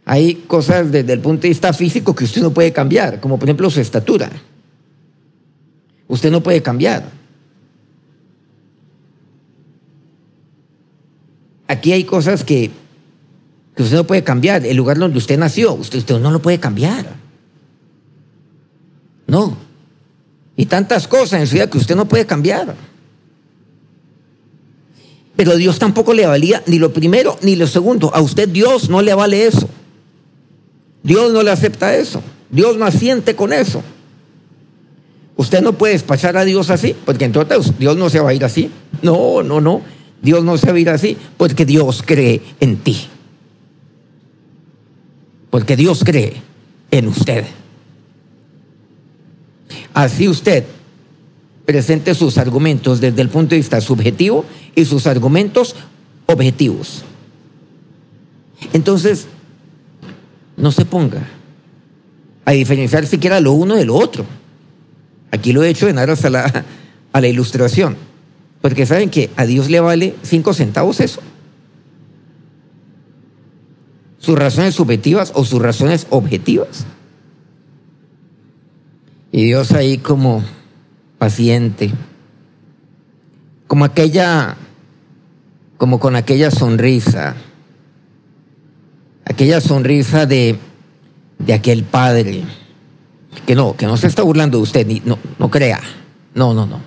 Hay 0.05 0.35
cosas 0.47 0.93
desde 0.93 1.15
el 1.15 1.21
punto 1.21 1.43
de 1.43 1.49
vista 1.49 1.73
físico 1.73 2.15
que 2.15 2.25
usted 2.25 2.43
no 2.43 2.53
puede 2.53 2.71
cambiar, 2.71 3.19
como 3.19 3.39
por 3.39 3.49
ejemplo 3.49 3.71
su 3.71 3.81
estatura. 3.81 4.31
Usted 6.07 6.31
no 6.31 6.43
puede 6.43 6.61
cambiar. 6.61 7.11
Aquí 11.67 11.93
hay 11.93 12.05
cosas 12.05 12.45
que, 12.45 12.71
usted 13.79 13.97
no 13.97 14.05
puede 14.07 14.23
cambiar. 14.25 14.65
El 14.67 14.77
lugar 14.77 14.99
donde 14.99 15.19
usted 15.19 15.39
nació, 15.39 15.75
usted, 15.75 15.99
usted 15.99 16.19
no 16.19 16.31
lo 16.31 16.41
puede 16.43 16.59
cambiar. 16.59 17.07
No. 19.27 19.57
Y 20.57 20.67
tantas 20.67 21.09
cosas 21.09 21.41
en 21.41 21.47
su 21.47 21.55
vida 21.55 21.71
que 21.71 21.79
usted 21.79 21.97
no 21.97 22.07
puede 22.07 22.27
cambiar. 22.27 22.75
Pero 25.37 25.57
Dios 25.57 25.79
tampoco 25.79 26.13
le 26.13 26.27
valía 26.27 26.63
ni 26.67 26.79
lo 26.79 26.93
primero 26.93 27.39
ni 27.43 27.57
lo 27.57 27.67
segundo. 27.67 28.15
A 28.15 28.21
usted 28.21 28.49
Dios 28.49 28.91
no 28.91 29.01
le 29.01 29.15
vale 29.15 29.47
eso. 29.47 29.69
Dios 31.03 31.33
no 31.33 31.43
le 31.43 31.51
acepta 31.51 31.97
eso. 31.97 32.23
Dios 32.51 32.77
no 32.77 32.85
asiente 32.85 33.35
con 33.35 33.53
eso. 33.53 33.83
Usted 35.37 35.63
no 35.63 35.73
puede 35.73 35.95
despachar 35.95 36.37
a 36.37 36.45
Dios 36.45 36.69
así, 36.69 36.95
porque 37.07 37.25
entonces 37.25 37.73
Dios 37.79 37.97
no 37.97 38.11
se 38.11 38.21
va 38.21 38.31
a 38.31 38.35
ir 38.35 38.45
así. 38.45 38.71
No, 39.01 39.43
no, 39.43 39.63
no. 39.63 39.81
Dios 40.21 40.45
no 40.45 40.59
se 40.59 40.67
va 40.67 40.77
a 40.77 40.81
ir 40.81 40.91
así 40.91 41.17
porque 41.39 41.65
Dios 41.65 42.03
cree 42.05 42.43
en 42.61 42.77
ti. 42.77 43.09
Porque 45.51 45.77
Dios 45.77 46.03
cree 46.05 46.35
en 46.91 47.09
usted. 47.09 47.45
Así 49.93 50.29
usted 50.29 50.65
presente 51.65 52.15
sus 52.15 52.39
argumentos 52.39 53.01
desde 53.01 53.23
el 53.23 53.29
punto 53.29 53.51
de 53.51 53.59
vista 53.59 53.81
subjetivo 53.81 54.45
y 54.75 54.85
sus 54.85 55.07
argumentos 55.07 55.77
objetivos. 56.27 57.03
Entonces, 58.73 59.27
no 60.57 60.73
se 60.73 60.85
ponga 60.85 61.27
a 62.45 62.53
diferenciar 62.53 63.07
siquiera 63.07 63.41
lo 63.41 63.53
uno 63.53 63.77
de 63.77 63.85
lo 63.85 63.95
otro. 63.95 64.25
Aquí 65.31 65.53
lo 65.53 65.63
he 65.63 65.69
hecho 65.69 65.89
en 65.89 65.99
aras 65.99 66.25
a 66.25 66.31
la, 66.31 66.65
a 67.13 67.21
la 67.21 67.29
ilustración. 67.29 67.97
Porque 68.61 68.87
saben 68.87 69.11
que 69.11 69.31
a 69.37 69.47
Dios 69.47 69.71
le 69.71 69.81
vale 69.81 70.15
cinco 70.23 70.53
centavos 70.53 71.01
eso. 71.01 71.21
Sus 74.21 74.39
razones 74.39 74.77
subjetivas 74.77 75.33
o 75.35 75.45
sus 75.45 75.61
razones 75.61 76.07
objetivas. 76.11 76.87
Y 79.33 79.47
Dios 79.47 79.73
ahí 79.73 79.99
como 79.99 80.45
paciente, 81.19 81.91
como 83.67 83.85
aquella, 83.85 84.57
como 85.79 85.99
con 85.99 86.17
aquella 86.17 86.51
sonrisa, 86.51 87.35
aquella 89.25 89.61
sonrisa 89.61 90.27
de, 90.27 90.59
de 91.39 91.53
aquel 91.53 91.85
padre, 91.85 92.45
que 93.47 93.55
no, 93.55 93.77
que 93.77 93.87
no 93.87 93.97
se 93.97 94.07
está 94.07 94.23
burlando 94.23 94.59
de 94.59 94.63
usted, 94.65 94.87
ni, 94.87 95.01
no, 95.05 95.19
no 95.39 95.51
crea, 95.51 95.81
no, 96.35 96.53
no, 96.53 96.67
no. 96.67 96.81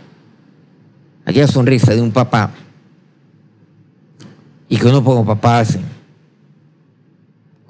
Aquella 1.26 1.48
sonrisa 1.48 1.96
de 1.96 2.02
un 2.02 2.12
papá. 2.12 2.52
Y 4.68 4.78
que 4.78 4.88
uno 4.88 5.04
como 5.04 5.26
papá 5.26 5.60
hace, 5.60 5.80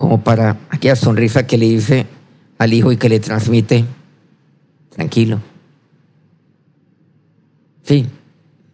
como 0.03 0.21
para 0.21 0.57
aquella 0.69 0.97
sonrisa 0.97 1.47
que 1.47 1.57
le 1.57 1.65
dice 1.65 2.05
al 2.57 2.73
hijo 2.73 2.91
y 2.91 2.97
que 2.97 3.07
le 3.07 3.21
transmite, 3.21 3.85
tranquilo. 4.89 5.39
Sí, 7.83 8.07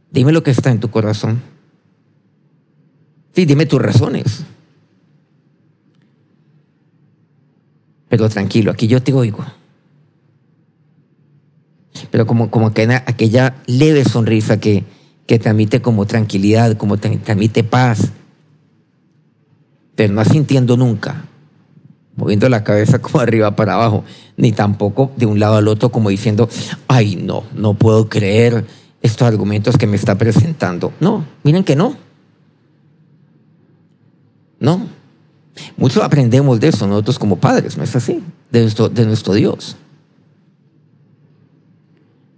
dime 0.10 0.32
lo 0.32 0.42
que 0.42 0.50
está 0.50 0.72
en 0.72 0.80
tu 0.80 0.90
corazón. 0.90 1.40
Sí, 3.36 3.46
dime 3.46 3.68
tus 3.68 3.80
razones. 3.80 4.44
Pero 8.08 8.28
tranquilo, 8.28 8.72
aquí 8.72 8.88
yo 8.88 9.04
te 9.04 9.14
oigo 9.14 9.46
pero 12.10 12.26
como, 12.26 12.50
como 12.50 12.66
aquella, 12.66 13.56
leve 13.68 14.04
sonrisa 14.04 14.60
que, 14.60 14.84
que 15.28 15.38
transmite 15.38 15.80
como 15.80 16.08
tranquilidad, 16.08 16.76
como 16.76 16.98
transmite 16.98 17.64
paz, 17.64 18.14
no 20.08 20.24
sintiendo 20.24 20.78
nunca, 20.78 21.26
moviendo 22.16 22.48
la 22.50 22.64
cabeza 22.64 23.00
como 23.02 23.20
arriba 23.20 23.56
para 23.56 23.74
abajo, 23.74 24.04
ni 24.38 24.52
tampoco 24.52 25.12
de 25.18 25.26
un 25.26 25.40
lado 25.40 25.56
al 25.56 25.68
otro 25.68 25.90
como 25.90 26.10
diciendo, 26.10 26.48
ay 26.88 27.16
no, 27.16 27.44
no 27.54 27.74
puedo 27.74 28.08
creer 28.08 28.66
estos 29.02 29.28
argumentos 29.28 29.78
que 29.78 29.88
me 29.88 29.96
está 29.96 30.16
presentando. 30.16 30.94
No, 31.00 31.26
miren 31.44 31.64
que 31.64 31.76
no. 31.76 31.96
No. 34.60 34.88
Mucho 35.78 36.04
aprendemos 36.04 36.60
de 36.60 36.70
eso 36.70 36.88
nosotros 36.88 37.20
como 37.20 37.38
padres, 37.38 37.78
¿no 37.78 37.84
es 37.84 37.96
así? 37.96 38.24
De 38.52 38.62
nuestro, 38.62 38.90
de 38.90 39.06
nuestro 39.06 39.34
Dios. 39.34 39.76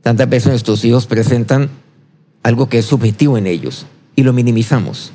Tantas 0.01 0.27
veces 0.30 0.50
nuestros 0.50 0.84
hijos 0.84 1.06
presentan 1.06 1.70
algo 2.44 2.70
que 2.70 2.80
es 2.80 2.86
subjetivo 2.86 3.38
en 3.38 3.48
ellos 3.48 3.86
y 4.15 4.24
lo 4.24 4.34
minimizamos. 4.34 5.13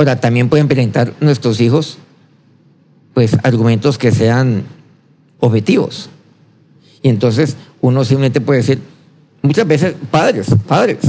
Ahora, 0.00 0.18
también 0.18 0.48
pueden 0.48 0.66
presentar 0.66 1.12
nuestros 1.20 1.60
hijos 1.60 1.98
pues 3.12 3.36
argumentos 3.42 3.98
que 3.98 4.12
sean 4.12 4.64
objetivos. 5.40 6.08
Y 7.02 7.10
entonces 7.10 7.58
uno 7.82 8.02
simplemente 8.06 8.40
puede 8.40 8.60
decir, 8.60 8.80
muchas 9.42 9.66
veces 9.68 9.94
padres, 10.10 10.46
padres, 10.66 11.00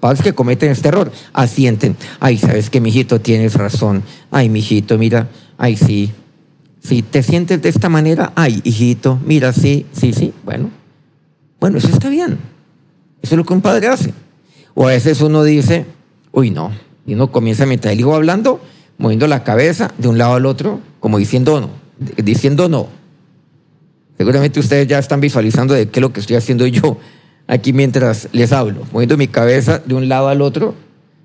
padres 0.00 0.20
que 0.20 0.32
cometen 0.32 0.72
este 0.72 0.88
error, 0.88 1.12
asienten, 1.32 1.96
ay, 2.18 2.38
sabes 2.38 2.70
que 2.70 2.80
mi 2.80 2.88
hijito 2.88 3.20
tienes 3.20 3.54
razón, 3.54 4.02
ay, 4.32 4.48
mi 4.48 4.58
hijito, 4.58 4.98
mira, 4.98 5.28
ay, 5.56 5.76
sí, 5.76 6.10
si 6.82 7.02
te 7.02 7.22
sientes 7.22 7.62
de 7.62 7.68
esta 7.68 7.88
manera, 7.88 8.32
ay, 8.34 8.62
hijito, 8.64 9.20
mira, 9.24 9.52
sí, 9.52 9.86
sí, 9.92 10.12
sí, 10.12 10.34
bueno, 10.44 10.70
bueno, 11.60 11.78
eso 11.78 11.86
está 11.86 12.08
bien. 12.08 12.36
Eso 13.22 13.36
es 13.36 13.38
lo 13.38 13.44
que 13.44 13.52
un 13.52 13.60
padre 13.60 13.86
hace. 13.86 14.12
O 14.74 14.88
a 14.88 14.90
veces 14.90 15.20
uno 15.20 15.44
dice, 15.44 15.86
uy, 16.32 16.50
no, 16.50 16.72
y 17.06 17.14
uno 17.14 17.30
comienza 17.30 17.66
mientras 17.66 17.92
el 17.92 18.00
hijo 18.00 18.14
hablando, 18.14 18.60
moviendo 18.98 19.26
la 19.26 19.44
cabeza 19.44 19.92
de 19.98 20.08
un 20.08 20.18
lado 20.18 20.34
al 20.34 20.46
otro, 20.46 20.80
como 21.00 21.18
diciendo 21.18 21.60
no, 21.60 21.70
diciendo 22.22 22.68
no. 22.68 22.88
Seguramente 24.16 24.60
ustedes 24.60 24.86
ya 24.86 24.98
están 24.98 25.20
visualizando 25.20 25.72
de 25.74 25.88
qué 25.88 26.00
es 26.00 26.02
lo 26.02 26.12
que 26.12 26.20
estoy 26.20 26.36
haciendo 26.36 26.66
yo 26.66 26.98
aquí 27.46 27.72
mientras 27.72 28.28
les 28.32 28.52
hablo, 28.52 28.86
moviendo 28.92 29.16
mi 29.16 29.28
cabeza 29.28 29.80
de 29.84 29.94
un 29.94 30.08
lado 30.08 30.28
al 30.28 30.42
otro, 30.42 30.74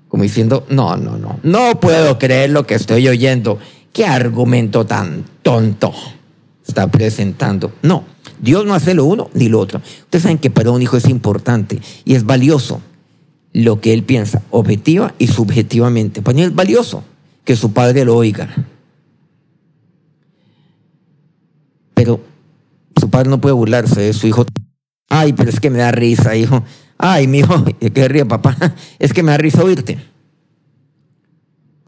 como 0.08 0.22
diciendo, 0.22 0.66
no, 0.70 0.96
no, 0.96 1.18
no, 1.18 1.38
no 1.42 1.80
puedo 1.80 2.18
creer 2.18 2.50
lo 2.50 2.66
que 2.66 2.74
estoy 2.74 3.06
oyendo. 3.08 3.58
¿Qué 3.92 4.06
argumento 4.06 4.86
tan 4.86 5.24
tonto 5.42 5.92
está 6.66 6.90
presentando? 6.90 7.72
No, 7.82 8.04
Dios 8.40 8.66
no 8.66 8.74
hace 8.74 8.94
lo 8.94 9.04
uno 9.04 9.30
ni 9.34 9.48
lo 9.48 9.60
otro. 9.60 9.80
Ustedes 10.04 10.22
saben 10.22 10.38
que 10.38 10.50
para 10.50 10.70
un 10.70 10.82
hijo 10.82 10.96
es 10.96 11.08
importante 11.08 11.80
y 12.04 12.14
es 12.14 12.24
valioso 12.24 12.80
lo 13.62 13.80
que 13.80 13.94
él 13.94 14.02
piensa, 14.02 14.42
objetiva 14.50 15.14
y 15.18 15.28
subjetivamente. 15.28 16.20
Para 16.20 16.36
mí 16.36 16.42
es 16.42 16.54
valioso 16.54 17.02
que 17.42 17.56
su 17.56 17.72
padre 17.72 18.04
lo 18.04 18.14
oiga. 18.14 18.54
Pero 21.94 22.20
su 23.00 23.08
padre 23.08 23.30
no 23.30 23.40
puede 23.40 23.54
burlarse 23.54 23.98
de 23.98 24.12
su 24.12 24.26
hijo. 24.26 24.44
Ay, 25.08 25.32
pero 25.32 25.48
es 25.48 25.58
que 25.58 25.70
me 25.70 25.78
da 25.78 25.90
risa, 25.90 26.36
hijo. 26.36 26.62
Ay, 26.98 27.28
mi 27.28 27.38
hijo, 27.38 27.64
¿qué 27.94 28.08
ríe 28.08 28.26
papá? 28.26 28.54
Es 28.98 29.14
que 29.14 29.22
me 29.22 29.30
da 29.30 29.38
risa 29.38 29.64
oírte. 29.64 29.98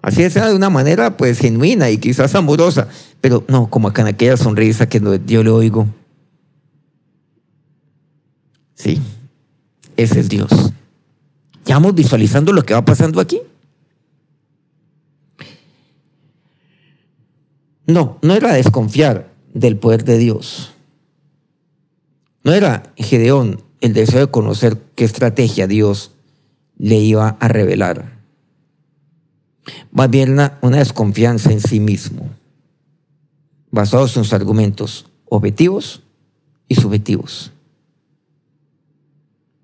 Así 0.00 0.28
sea 0.30 0.48
de 0.48 0.54
una 0.54 0.70
manera 0.70 1.18
pues 1.18 1.38
genuina 1.38 1.90
y 1.90 1.98
quizás 1.98 2.34
amorosa, 2.34 2.88
pero 3.20 3.44
no, 3.46 3.68
como 3.68 3.88
acá 3.88 4.00
en 4.00 4.08
aquella 4.08 4.38
sonrisa 4.38 4.88
que 4.88 5.02
yo 5.26 5.42
le 5.42 5.50
oigo. 5.50 5.86
Sí, 8.74 9.02
ese 9.98 10.20
es 10.20 10.30
Dios. 10.30 10.72
¿Ya 11.78 11.82
vamos 11.82 11.94
visualizando 11.94 12.52
lo 12.52 12.64
que 12.64 12.74
va 12.74 12.84
pasando 12.84 13.20
aquí? 13.20 13.40
No, 17.86 18.18
no 18.20 18.34
era 18.34 18.52
desconfiar 18.52 19.30
del 19.54 19.76
poder 19.76 20.02
de 20.02 20.18
Dios. 20.18 20.72
No 22.42 22.52
era 22.52 22.82
Gedeón 22.96 23.62
el 23.80 23.92
deseo 23.92 24.18
de 24.18 24.26
conocer 24.32 24.76
qué 24.96 25.04
estrategia 25.04 25.68
Dios 25.68 26.10
le 26.78 26.96
iba 26.96 27.36
a 27.38 27.46
revelar. 27.46 28.18
Más 29.92 30.10
bien 30.10 30.32
una, 30.32 30.58
una 30.62 30.78
desconfianza 30.78 31.52
en 31.52 31.60
sí 31.60 31.78
mismo, 31.78 32.28
basados 33.70 34.16
en 34.16 34.24
sus 34.24 34.32
argumentos 34.32 35.06
objetivos 35.26 36.02
y 36.66 36.74
subjetivos. 36.74 37.52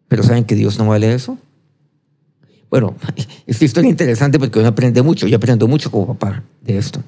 Pero 0.07 0.23
¿saben 0.23 0.45
que 0.45 0.55
Dios 0.55 0.79
no 0.79 0.87
vale 0.87 1.13
eso? 1.13 1.39
Bueno, 2.75 2.97
esta 3.47 3.65
historia 3.65 3.87
es 3.87 3.93
interesante 3.93 4.37
porque 4.37 4.59
uno 4.59 4.67
aprende 4.67 5.01
mucho. 5.01 5.29
Yo 5.29 5.37
aprendo 5.37 5.69
mucho 5.69 5.93
como 5.93 6.09
papá 6.09 6.43
de 6.61 6.77
esto. 6.77 7.05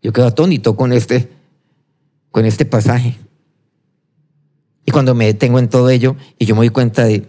Yo 0.00 0.12
quedo 0.12 0.28
atónito 0.28 0.76
con 0.76 0.92
este, 0.92 1.28
con 2.30 2.46
este 2.46 2.64
pasaje. 2.64 3.18
Y 4.86 4.92
cuando 4.92 5.16
me 5.16 5.26
detengo 5.26 5.58
en 5.58 5.68
todo 5.68 5.90
ello 5.90 6.14
y 6.38 6.46
yo 6.46 6.54
me 6.54 6.60
doy 6.60 6.68
cuenta 6.68 7.02
de, 7.02 7.26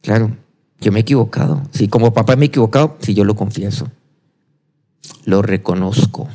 claro, 0.00 0.36
yo 0.80 0.90
me 0.90 0.98
he 0.98 1.02
equivocado. 1.02 1.62
Si 1.70 1.86
como 1.86 2.12
papá 2.12 2.34
me 2.34 2.46
he 2.46 2.48
equivocado, 2.48 2.96
si 2.98 3.14
yo 3.14 3.22
lo 3.22 3.36
confieso. 3.36 3.88
Lo 5.24 5.42
reconozco. 5.42 6.28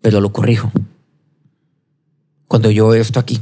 Pero 0.00 0.20
lo 0.20 0.32
corrijo. 0.32 0.72
Cuando 2.48 2.68
yo 2.72 2.88
veo 2.88 3.00
esto 3.00 3.20
aquí. 3.20 3.40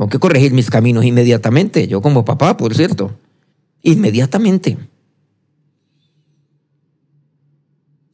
Tengo 0.00 0.08
que 0.08 0.18
corregir 0.18 0.54
mis 0.54 0.70
caminos 0.70 1.04
inmediatamente. 1.04 1.86
Yo 1.86 2.00
como 2.00 2.24
papá, 2.24 2.56
por 2.56 2.74
cierto. 2.74 3.14
Inmediatamente. 3.82 4.78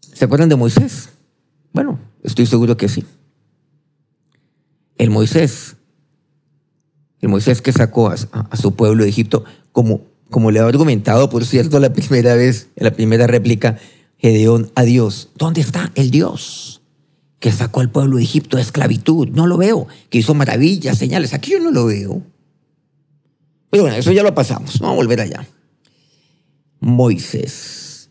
¿Se 0.00 0.24
acuerdan 0.24 0.48
de 0.48 0.56
Moisés? 0.56 1.10
Bueno, 1.72 2.00
estoy 2.24 2.46
seguro 2.46 2.76
que 2.76 2.88
sí. 2.88 3.04
El 4.98 5.10
Moisés, 5.10 5.76
el 7.20 7.28
Moisés 7.28 7.62
que 7.62 7.70
sacó 7.70 8.08
a, 8.08 8.56
su 8.56 8.74
pueblo 8.74 9.04
de 9.04 9.10
Egipto, 9.10 9.44
como, 9.70 10.00
como 10.28 10.50
le 10.50 10.58
ha 10.58 10.66
argumentado, 10.66 11.30
por 11.30 11.44
cierto, 11.44 11.78
la 11.78 11.92
primera 11.92 12.34
vez, 12.34 12.68
en 12.74 12.82
la 12.82 12.90
primera 12.94 13.28
réplica, 13.28 13.78
Gedeón 14.18 14.72
a 14.74 14.82
Dios. 14.82 15.28
¿Dónde 15.36 15.60
está 15.60 15.92
el 15.94 16.10
Dios 16.10 16.75
que 17.46 17.52
sacó 17.52 17.78
al 17.78 17.92
pueblo 17.92 18.16
de 18.16 18.24
Egipto 18.24 18.56
de 18.56 18.64
esclavitud? 18.64 19.28
No 19.28 19.46
lo 19.46 19.56
veo. 19.56 19.86
Que 20.10 20.18
hizo 20.18 20.34
maravillas, 20.34 20.98
señales. 20.98 21.32
Aquí 21.32 21.52
yo 21.52 21.60
no 21.60 21.70
lo 21.70 21.86
veo. 21.86 22.20
Pero 23.70 23.84
bueno, 23.84 23.96
eso 23.96 24.10
ya 24.10 24.24
lo 24.24 24.34
pasamos. 24.34 24.80
Vamos 24.80 24.94
a 24.94 24.96
volver 24.96 25.20
allá. 25.20 25.46
Moisés. 26.80 28.10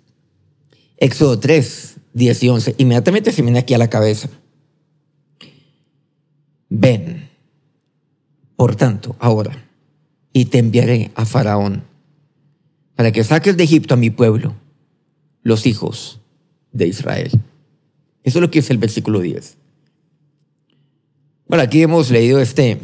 Éxodo 0.95 1.37
3, 1.37 1.95
10 2.13 2.43
y 2.43 2.47
11. 2.47 2.75
Inmediatamente 2.77 3.33
se 3.33 3.41
viene 3.41 3.59
aquí 3.59 3.73
a 3.73 3.77
la 3.77 3.89
cabeza. 3.89 4.29
Ven, 6.69 7.29
por 8.55 8.77
tanto, 8.77 9.17
ahora, 9.19 9.67
y 10.31 10.45
te 10.45 10.59
enviaré 10.59 11.11
a 11.13 11.25
Faraón 11.25 11.83
para 12.95 13.11
que 13.11 13.25
saques 13.25 13.57
de 13.57 13.65
Egipto 13.65 13.95
a 13.95 13.97
mi 13.97 14.11
pueblo, 14.11 14.55
los 15.43 15.65
hijos 15.65 16.21
de 16.71 16.87
Israel. 16.87 17.31
Eso 18.25 18.39
es 18.39 18.41
lo 18.41 18.51
que 18.51 18.59
es 18.59 18.69
el 18.69 18.77
versículo 18.77 19.21
10. 19.21 19.55
Bueno, 21.47 21.63
aquí 21.63 21.81
hemos 21.81 22.11
leído 22.11 22.41
este, 22.41 22.79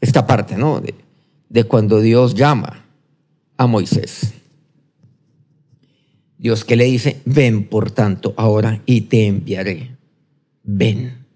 esta 0.00 0.26
parte, 0.26 0.56
¿no? 0.56 0.80
De, 0.80 0.94
de 1.50 1.64
cuando 1.64 2.00
Dios 2.00 2.34
llama 2.34 2.82
a 3.58 3.66
Moisés. 3.66 4.32
Dios 6.38 6.64
que 6.64 6.76
le 6.76 6.84
dice, 6.84 7.20
ven 7.26 7.68
por 7.68 7.90
tanto 7.90 8.32
ahora 8.38 8.80
y 8.86 9.02
te 9.02 9.26
enviaré. 9.26 9.90
Ven. 10.62 11.26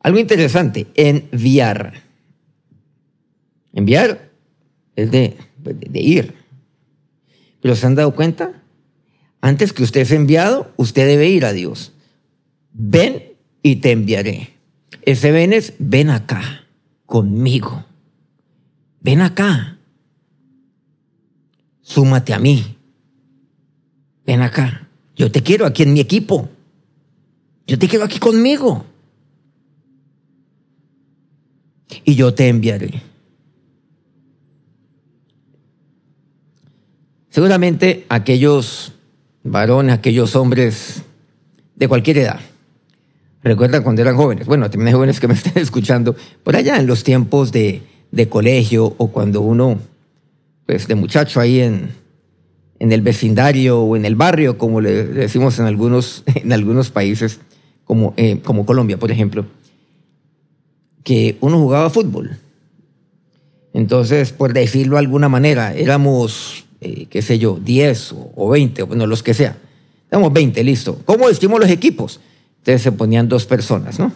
Algo 0.00 0.18
interesante, 0.18 0.86
enviar. 0.94 1.92
Enviar 3.74 4.30
es 4.96 5.10
de, 5.10 5.36
de, 5.58 6.00
ir. 6.00 6.34
Pero 7.60 7.76
¿se 7.76 7.86
han 7.86 7.94
dado 7.94 8.14
cuenta? 8.14 8.61
Antes 9.42 9.72
que 9.72 9.82
usted 9.82 10.02
es 10.02 10.12
enviado, 10.12 10.72
usted 10.76 11.06
debe 11.06 11.28
ir 11.28 11.44
a 11.44 11.52
Dios. 11.52 11.92
Ven 12.72 13.34
y 13.62 13.76
te 13.76 13.90
enviaré. 13.90 14.50
Ese 15.02 15.32
ven 15.32 15.52
es, 15.52 15.74
ven 15.78 16.10
acá, 16.10 16.64
conmigo. 17.04 17.84
Ven 19.00 19.20
acá. 19.20 19.78
Súmate 21.82 22.32
a 22.32 22.38
mí. 22.38 22.76
Ven 24.24 24.42
acá. 24.42 24.88
Yo 25.16 25.30
te 25.30 25.42
quiero 25.42 25.66
aquí 25.66 25.82
en 25.82 25.92
mi 25.92 26.00
equipo. 26.00 26.48
Yo 27.66 27.78
te 27.78 27.88
quiero 27.88 28.04
aquí 28.04 28.20
conmigo 28.20 28.86
y 32.04 32.14
yo 32.14 32.32
te 32.32 32.48
enviaré. 32.48 33.02
Seguramente 37.28 38.06
aquellos 38.08 38.92
varones, 39.44 39.94
aquellos 39.94 40.36
hombres 40.36 41.02
de 41.76 41.88
cualquier 41.88 42.18
edad, 42.18 42.40
recuerdan 43.42 43.82
cuando 43.82 44.02
eran 44.02 44.16
jóvenes, 44.16 44.46
bueno, 44.46 44.70
también 44.70 44.88
hay 44.88 44.94
jóvenes 44.94 45.20
que 45.20 45.28
me 45.28 45.34
están 45.34 45.58
escuchando, 45.62 46.16
por 46.42 46.56
allá 46.56 46.76
en 46.78 46.86
los 46.86 47.04
tiempos 47.04 47.52
de, 47.52 47.82
de 48.10 48.28
colegio 48.28 48.94
o 48.98 49.08
cuando 49.08 49.40
uno, 49.40 49.78
pues 50.66 50.86
de 50.86 50.94
muchacho 50.94 51.40
ahí 51.40 51.60
en, 51.60 51.90
en 52.78 52.92
el 52.92 53.02
vecindario 53.02 53.80
o 53.80 53.96
en 53.96 54.04
el 54.04 54.16
barrio, 54.16 54.58
como 54.58 54.80
le 54.80 55.04
decimos 55.04 55.58
en 55.58 55.66
algunos, 55.66 56.24
en 56.34 56.52
algunos 56.52 56.90
países, 56.90 57.40
como, 57.84 58.14
eh, 58.16 58.40
como 58.42 58.64
Colombia, 58.66 58.98
por 58.98 59.10
ejemplo 59.10 59.44
que 61.04 61.36
uno 61.40 61.58
jugaba 61.58 61.90
fútbol. 61.90 62.38
Entonces, 63.72 64.32
por 64.32 64.52
decirlo 64.52 64.96
de 64.96 65.00
alguna 65.00 65.28
manera, 65.28 65.74
éramos, 65.74 66.64
eh, 66.82 67.06
qué 67.08 67.22
sé 67.22 67.38
yo, 67.38 67.58
10 67.62 68.14
o 68.34 68.48
20, 68.50 68.82
bueno, 68.84 69.06
los 69.06 69.22
que 69.22 69.34
sea. 69.34 69.56
Éramos 70.10 70.32
20, 70.32 70.62
listo. 70.64 70.98
¿Cómo 71.04 71.26
vestimos 71.26 71.60
los 71.60 71.70
equipos? 71.70 72.20
Entonces 72.58 72.82
se 72.82 72.92
ponían 72.92 73.28
dos 73.28 73.46
personas, 73.46 73.98
¿no? 73.98 74.12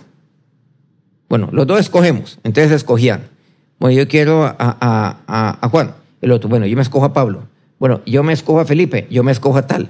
Bueno, 1.28 1.48
los 1.52 1.66
dos 1.66 1.80
escogemos. 1.80 2.38
Entonces 2.44 2.72
escogían. 2.72 3.28
Bueno, 3.78 3.96
yo 3.96 4.08
quiero 4.08 4.44
a, 4.44 4.54
a, 4.58 5.58
a, 5.60 5.68
Juan. 5.68 5.94
El 6.20 6.32
otro, 6.32 6.48
bueno, 6.48 6.66
yo 6.66 6.76
me 6.76 6.82
escojo 6.82 7.06
a 7.06 7.12
Pablo. 7.12 7.48
Bueno, 7.78 8.02
yo 8.06 8.22
me 8.22 8.32
escojo 8.32 8.60
a 8.60 8.64
Felipe. 8.64 9.06
Yo 9.10 9.22
me 9.22 9.32
escojo 9.32 9.58
a 9.58 9.66
tal. 9.66 9.88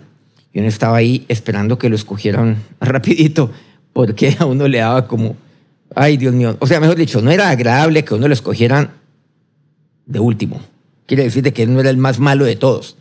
Yo 0.55 0.63
no 0.63 0.69
estaba 0.69 0.97
ahí 0.97 1.25
esperando 1.29 1.79
que 1.79 1.89
lo 1.89 1.97
escogieran 1.97 2.63
rapidito 2.81 3.51
porque 3.93 4.37
a 4.39 4.47
uno 4.47 4.69
le 4.69 4.79
daba 4.79 5.07
como 5.07 5.37
Ay, 5.95 6.17
Dios 6.17 6.35
mío. 6.35 6.57
O 6.61 6.67
sea, 6.67 6.81
mejor 6.81 6.97
dicho, 6.97 7.21
no 7.23 7.31
era 7.31 7.51
agradable 7.51 8.05
que 8.05 8.15
uno 8.15 8.29
lo 8.29 8.35
escogieran 8.35 8.91
de 10.07 10.21
último. 10.21 10.61
Quiere 11.07 11.25
decir 11.25 11.53
que 11.53 11.67
no 11.67 11.81
era 11.81 11.91
el 11.91 11.97
más 11.97 12.19
malo 12.19 12.45
de 12.45 12.57
todos. 12.57 12.97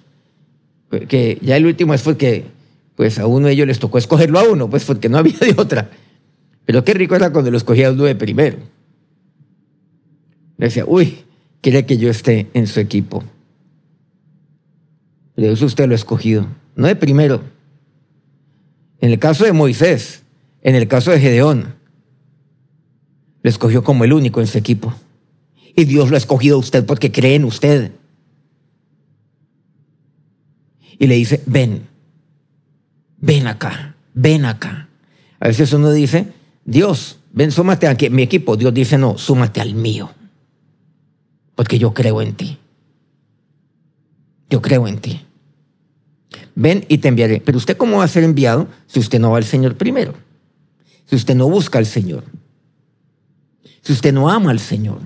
Que 1.07 1.39
ya 1.41 1.57
el 1.57 1.65
último 1.65 1.93
es 1.93 2.01
porque 2.01 2.45
pues 2.95 3.19
a 3.19 3.27
uno 3.27 3.47
de 3.47 3.53
ellos 3.53 3.67
les 3.67 3.79
tocó 3.79 3.97
escogerlo 3.97 4.39
a 4.39 4.43
uno, 4.43 4.69
pues 4.69 4.85
porque 4.85 5.09
no 5.09 5.17
había 5.19 5.37
de 5.37 5.55
otra. 5.57 5.89
Pero 6.65 6.83
qué 6.83 6.93
rico 6.93 7.15
era 7.15 7.31
cuando 7.31 7.51
lo 7.51 7.57
escogía 7.57 7.91
uno 7.91 8.03
de 8.03 8.15
primero. 8.15 8.57
Le 10.57 10.67
decía, 10.67 10.85
uy, 10.87 11.25
quiere 11.61 11.85
que 11.85 11.97
yo 11.97 12.09
esté 12.09 12.47
en 12.53 12.67
su 12.67 12.79
equipo. 12.79 13.23
Pero 15.35 15.51
eso 15.51 15.65
usted 15.65 15.85
lo 15.87 15.91
ha 15.91 15.95
escogido, 15.95 16.47
no 16.75 16.87
de 16.87 16.95
primero. 16.95 17.41
En 19.01 19.11
el 19.11 19.19
caso 19.19 19.43
de 19.43 19.51
Moisés, 19.51 20.23
en 20.61 20.75
el 20.75 20.87
caso 20.87 21.11
de 21.11 21.19
Gedeón, 21.19 21.75
lo 23.43 23.49
escogió 23.49 23.83
como 23.83 24.05
el 24.05 24.13
único 24.13 24.39
en 24.39 24.47
su 24.47 24.57
equipo. 24.57 24.95
Y 25.75 25.85
Dios 25.85 26.09
lo 26.09 26.15
ha 26.15 26.17
escogido 26.17 26.55
a 26.55 26.59
usted 26.59 26.85
porque 26.85 27.11
cree 27.11 27.35
en 27.35 27.43
usted. 27.43 27.91
Y 30.97 31.07
le 31.07 31.15
dice, 31.15 31.43
ven, 31.45 31.88
ven 33.17 33.47
acá, 33.47 33.95
ven 34.13 34.45
acá. 34.45 34.88
A 35.39 35.47
veces 35.47 35.73
uno 35.73 35.91
dice, 35.91 36.31
Dios, 36.63 37.19
ven, 37.33 37.51
súmate 37.51 37.88
a 37.88 37.97
mi 38.09 38.23
equipo. 38.23 38.55
Dios 38.55 38.73
dice, 38.73 38.97
no, 38.97 39.17
súmate 39.17 39.59
al 39.59 39.75
mío. 39.75 40.11
Porque 41.55 41.77
yo 41.77 41.93
creo 41.93 42.21
en 42.21 42.33
ti. 42.33 42.57
Yo 44.49 44.61
creo 44.61 44.88
en 44.88 44.99
ti. 44.99 45.25
Ven 46.55 46.85
y 46.88 46.99
te 46.99 47.09
enviaré. 47.09 47.41
Pero 47.41 47.57
usted 47.57 47.75
cómo 47.75 47.97
va 47.97 48.05
a 48.05 48.09
ser 48.09 48.23
enviado 48.23 48.67
si 48.88 48.99
usted 48.99 49.19
no 49.19 49.31
va 49.31 49.38
al 49.38 49.43
Señor 49.43 49.75
primero. 49.75 50.13
Si 51.05 51.15
usted 51.15 51.35
no 51.35 51.49
busca 51.49 51.77
al 51.77 51.85
Señor. 51.85 52.23
Si 53.81 53.91
usted 53.91 54.13
no 54.13 54.29
ama 54.29 54.51
al 54.51 54.59
Señor. 54.59 55.01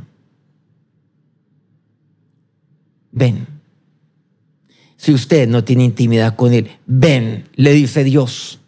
Ven. 3.12 3.48
Si 4.98 5.13
usted 5.13 5.48
no 5.48 5.63
tiene 5.63 5.86
intimidad 5.86 6.36
con 6.36 6.54
Él, 6.54 6.69
ven, 6.86 7.45
le 7.56 7.74
dice 7.74 8.04
Dios. 8.04 8.60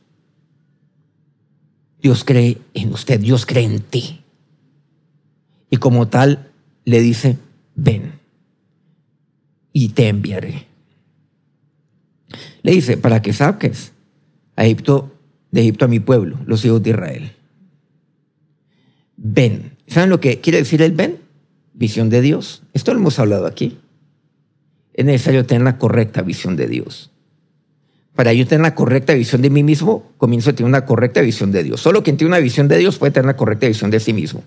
Dios 2.02 2.24
cree 2.24 2.58
en 2.74 2.94
usted, 2.94 3.20
Dios 3.20 3.46
cree 3.46 3.66
en 3.66 3.82
ti. 3.82 4.22
Y 5.70 5.78
como 5.78 6.08
tal, 6.08 6.52
le 6.86 7.00
dice, 7.00 7.38
ven 7.76 8.22
y 9.74 9.90
te 9.90 10.08
enviaré. 10.08 10.68
Le 12.64 12.72
dice, 12.72 12.98
para 12.98 13.22
que 13.22 13.34
saques 13.34 13.94
a 14.56 14.66
Egipto, 14.66 15.12
de 15.52 15.62
Egipto 15.62 15.86
a 15.86 15.88
mi 15.88 16.00
pueblo, 16.00 16.40
los 16.46 16.64
hijos 16.66 16.84
de 16.84 16.92
Israel. 16.92 17.32
Ven. 19.18 19.78
¿Saben 19.88 20.10
lo 20.10 20.20
que 20.20 20.40
quiere 20.40 20.60
decir 20.60 20.82
el 20.82 20.94
ven? 20.94 21.20
Visión 21.74 22.10
de 22.10 22.22
Dios. 22.22 22.64
Esto 22.74 22.94
lo 22.94 23.00
hemos 23.00 23.20
hablado 23.20 23.46
aquí. 23.46 23.78
Es 25.02 25.06
necesario 25.06 25.48
tener 25.48 25.64
la 25.64 25.80
correcta 25.80 26.22
visión 26.22 26.56
de 26.56 26.68
Dios. 26.68 27.10
Para 28.14 28.34
yo 28.34 28.46
tener 28.46 28.62
la 28.62 28.76
correcta 28.76 29.16
visión 29.16 29.42
de 29.42 29.50
mí 29.50 29.64
mismo, 29.64 30.12
comienzo 30.18 30.52
a 30.52 30.54
tener 30.54 30.70
una 30.70 30.86
correcta 30.86 31.22
visión 31.22 31.52
de 31.52 31.64
Dios. 31.64 31.82
Solo 31.82 32.04
quien 32.04 32.18
tiene 32.18 32.28
una 32.28 32.38
visión 32.38 32.68
de 32.68 32.78
Dios 32.78 33.00
puede 33.00 33.12
tener 33.12 33.26
la 33.26 33.36
correcta 33.36 33.66
visión 33.68 33.90
de 33.90 34.00
sí 34.00 34.14
mismo. 34.14 34.44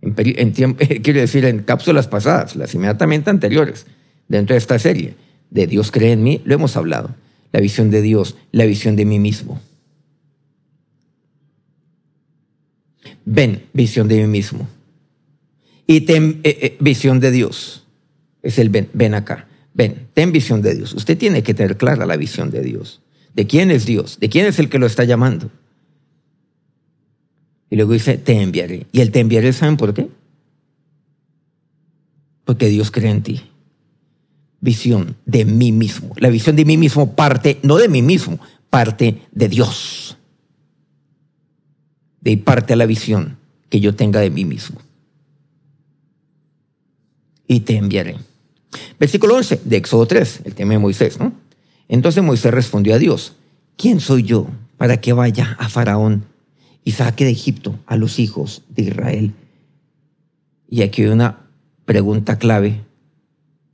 En, 0.00 0.52
quiero 1.02 1.18
decir, 1.18 1.44
en 1.44 1.64
cápsulas 1.64 2.06
pasadas, 2.06 2.54
las 2.54 2.72
inmediatamente 2.72 3.30
anteriores, 3.30 3.86
dentro 4.28 4.54
de 4.54 4.58
esta 4.58 4.78
serie, 4.78 5.16
de 5.50 5.66
Dios 5.66 5.90
cree 5.90 6.12
en 6.12 6.22
mí, 6.22 6.42
lo 6.44 6.54
hemos 6.54 6.76
hablado. 6.76 7.16
La 7.50 7.58
visión 7.58 7.90
de 7.90 8.00
Dios, 8.00 8.36
la 8.52 8.64
visión 8.64 8.94
de 8.94 9.06
mí 9.06 9.18
mismo. 9.18 9.60
Ven, 13.24 13.64
visión 13.72 14.06
de 14.06 14.20
mí 14.20 14.28
mismo. 14.28 14.68
Y 15.86 16.02
ten 16.02 16.40
eh, 16.42 16.58
eh, 16.60 16.76
visión 16.80 17.20
de 17.20 17.30
Dios. 17.30 17.84
Es 18.42 18.58
el 18.58 18.68
ven, 18.68 18.88
ven 18.92 19.14
acá. 19.14 19.48
Ven, 19.74 20.08
ten 20.14 20.32
visión 20.32 20.62
de 20.62 20.74
Dios. 20.74 20.94
Usted 20.94 21.16
tiene 21.16 21.42
que 21.42 21.54
tener 21.54 21.76
clara 21.76 22.06
la 22.06 22.16
visión 22.16 22.50
de 22.50 22.62
Dios. 22.62 23.02
¿De 23.34 23.46
quién 23.46 23.70
es 23.70 23.86
Dios? 23.86 24.18
¿De 24.18 24.28
quién 24.28 24.46
es 24.46 24.58
el 24.58 24.68
que 24.68 24.78
lo 24.78 24.86
está 24.86 25.04
llamando? 25.04 25.50
Y 27.68 27.76
luego 27.76 27.92
dice, 27.92 28.16
te 28.16 28.40
enviaré. 28.40 28.86
Y 28.92 29.00
el 29.00 29.10
te 29.10 29.20
enviaré, 29.20 29.52
¿saben 29.52 29.76
por 29.76 29.92
qué? 29.92 30.08
Porque 32.44 32.68
Dios 32.68 32.90
cree 32.90 33.10
en 33.10 33.22
ti. 33.22 33.42
Visión 34.60 35.16
de 35.26 35.44
mí 35.44 35.72
mismo. 35.72 36.14
La 36.16 36.30
visión 36.30 36.56
de 36.56 36.64
mí 36.64 36.76
mismo 36.76 37.14
parte, 37.14 37.58
no 37.62 37.76
de 37.76 37.88
mí 37.88 38.02
mismo, 38.02 38.40
parte 38.70 39.20
de 39.32 39.48
Dios. 39.48 40.16
De 42.20 42.30
ahí 42.30 42.36
parte 42.36 42.74
la 42.76 42.86
visión 42.86 43.36
que 43.68 43.80
yo 43.80 43.94
tenga 43.94 44.20
de 44.20 44.30
mí 44.30 44.44
mismo. 44.44 44.80
Y 47.46 47.60
te 47.60 47.76
enviaré. 47.76 48.16
Versículo 48.98 49.36
11 49.36 49.60
de 49.64 49.76
Éxodo 49.76 50.06
3, 50.06 50.42
el 50.44 50.54
tema 50.54 50.72
de 50.72 50.78
Moisés, 50.78 51.18
¿no? 51.18 51.32
Entonces 51.88 52.22
Moisés 52.22 52.52
respondió 52.52 52.94
a 52.94 52.98
Dios, 52.98 53.34
¿quién 53.76 54.00
soy 54.00 54.22
yo 54.22 54.48
para 54.76 55.00
que 55.00 55.12
vaya 55.12 55.56
a 55.58 55.68
Faraón 55.68 56.24
y 56.84 56.92
saque 56.92 57.24
de 57.24 57.30
Egipto 57.30 57.78
a 57.86 57.96
los 57.96 58.18
hijos 58.18 58.62
de 58.68 58.82
Israel? 58.82 59.34
Y 60.68 60.82
aquí 60.82 61.02
hay 61.02 61.08
una 61.08 61.46
pregunta 61.84 62.38
clave. 62.38 62.82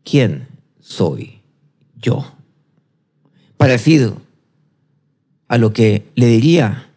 ¿Quién 0.05 0.49
soy 0.81 1.41
yo? 2.01 2.27
Parecido 3.57 4.21
a 5.49 5.59
lo 5.59 5.73
que 5.73 6.07
le 6.15 6.27
diría 6.27 6.91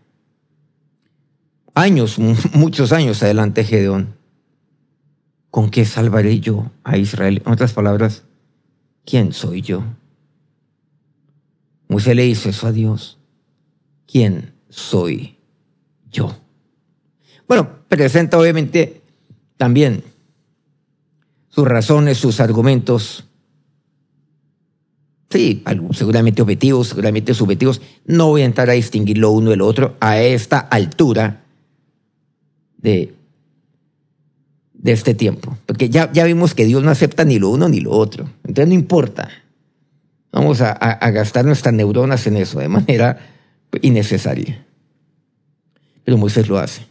años, 1.73 2.17
muchos 2.53 2.91
años 2.91 3.21
adelante 3.23 3.63
Gedeón. 3.63 4.14
¿Con 5.55 5.69
qué 5.69 5.85
salvaré 5.85 6.41
yo 6.41 6.69
a 6.83 6.97
Israel? 6.97 7.41
En 7.45 7.53
otras 7.53 7.71
palabras, 7.71 8.25
¿quién 9.05 9.31
soy 9.31 9.61
yo? 9.61 9.85
Moisés 11.87 12.13
le 12.13 12.25
hizo 12.25 12.49
eso 12.49 12.67
a 12.67 12.73
Dios. 12.73 13.17
¿Quién 14.05 14.53
soy 14.67 15.37
yo? 16.11 16.35
Bueno, 17.47 17.69
presenta 17.87 18.37
obviamente 18.37 19.01
también 19.55 20.03
sus 21.47 21.65
razones, 21.65 22.17
sus 22.17 22.41
argumentos. 22.41 23.23
Sí, 25.29 25.63
seguramente 25.91 26.41
objetivos, 26.41 26.89
seguramente 26.89 27.33
subjetivos. 27.33 27.79
No 28.05 28.27
voy 28.27 28.41
a 28.41 28.45
entrar 28.45 28.69
a 28.69 28.73
distinguir 28.73 29.19
lo 29.19 29.31
uno 29.31 29.51
del 29.51 29.61
otro 29.61 29.95
a 30.01 30.19
esta 30.19 30.59
altura 30.59 31.45
de 32.75 33.14
de 34.85 34.91
este 34.91 35.15
tiempo. 35.15 35.57
Porque 35.65 35.89
ya, 35.89 36.11
ya 36.11 36.25
vimos 36.25 36.53
que 36.53 36.63
Dios 36.63 36.83
no 36.83 36.91
acepta 36.91 37.25
ni 37.25 37.39
lo 37.39 37.49
uno 37.49 37.67
ni 37.67 37.79
lo 37.79 37.89
otro. 37.89 38.29
Entonces 38.43 38.67
no 38.67 38.75
importa. 38.75 39.31
Vamos 40.31 40.61
a, 40.61 40.75
gastar 41.09 41.43
nuestras 41.43 41.73
neuronas 41.73 42.27
en 42.27 42.37
eso 42.37 42.59
de 42.59 42.67
manera 42.67 43.17
innecesaria. 43.81 44.63
Pero 46.03 46.19
Moisés 46.19 46.47
lo 46.47 46.59
hace. 46.59 46.85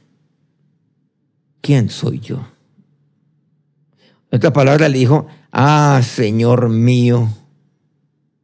¿Quién 1.61 1.89
soy 1.89 2.19
yo? 2.19 2.45
Otra 4.33 4.53
palabra 4.53 4.89
le 4.89 4.99
dijo, 4.99 5.29
ah, 5.53 6.01
Señor 6.03 6.71
mío. 6.71 7.29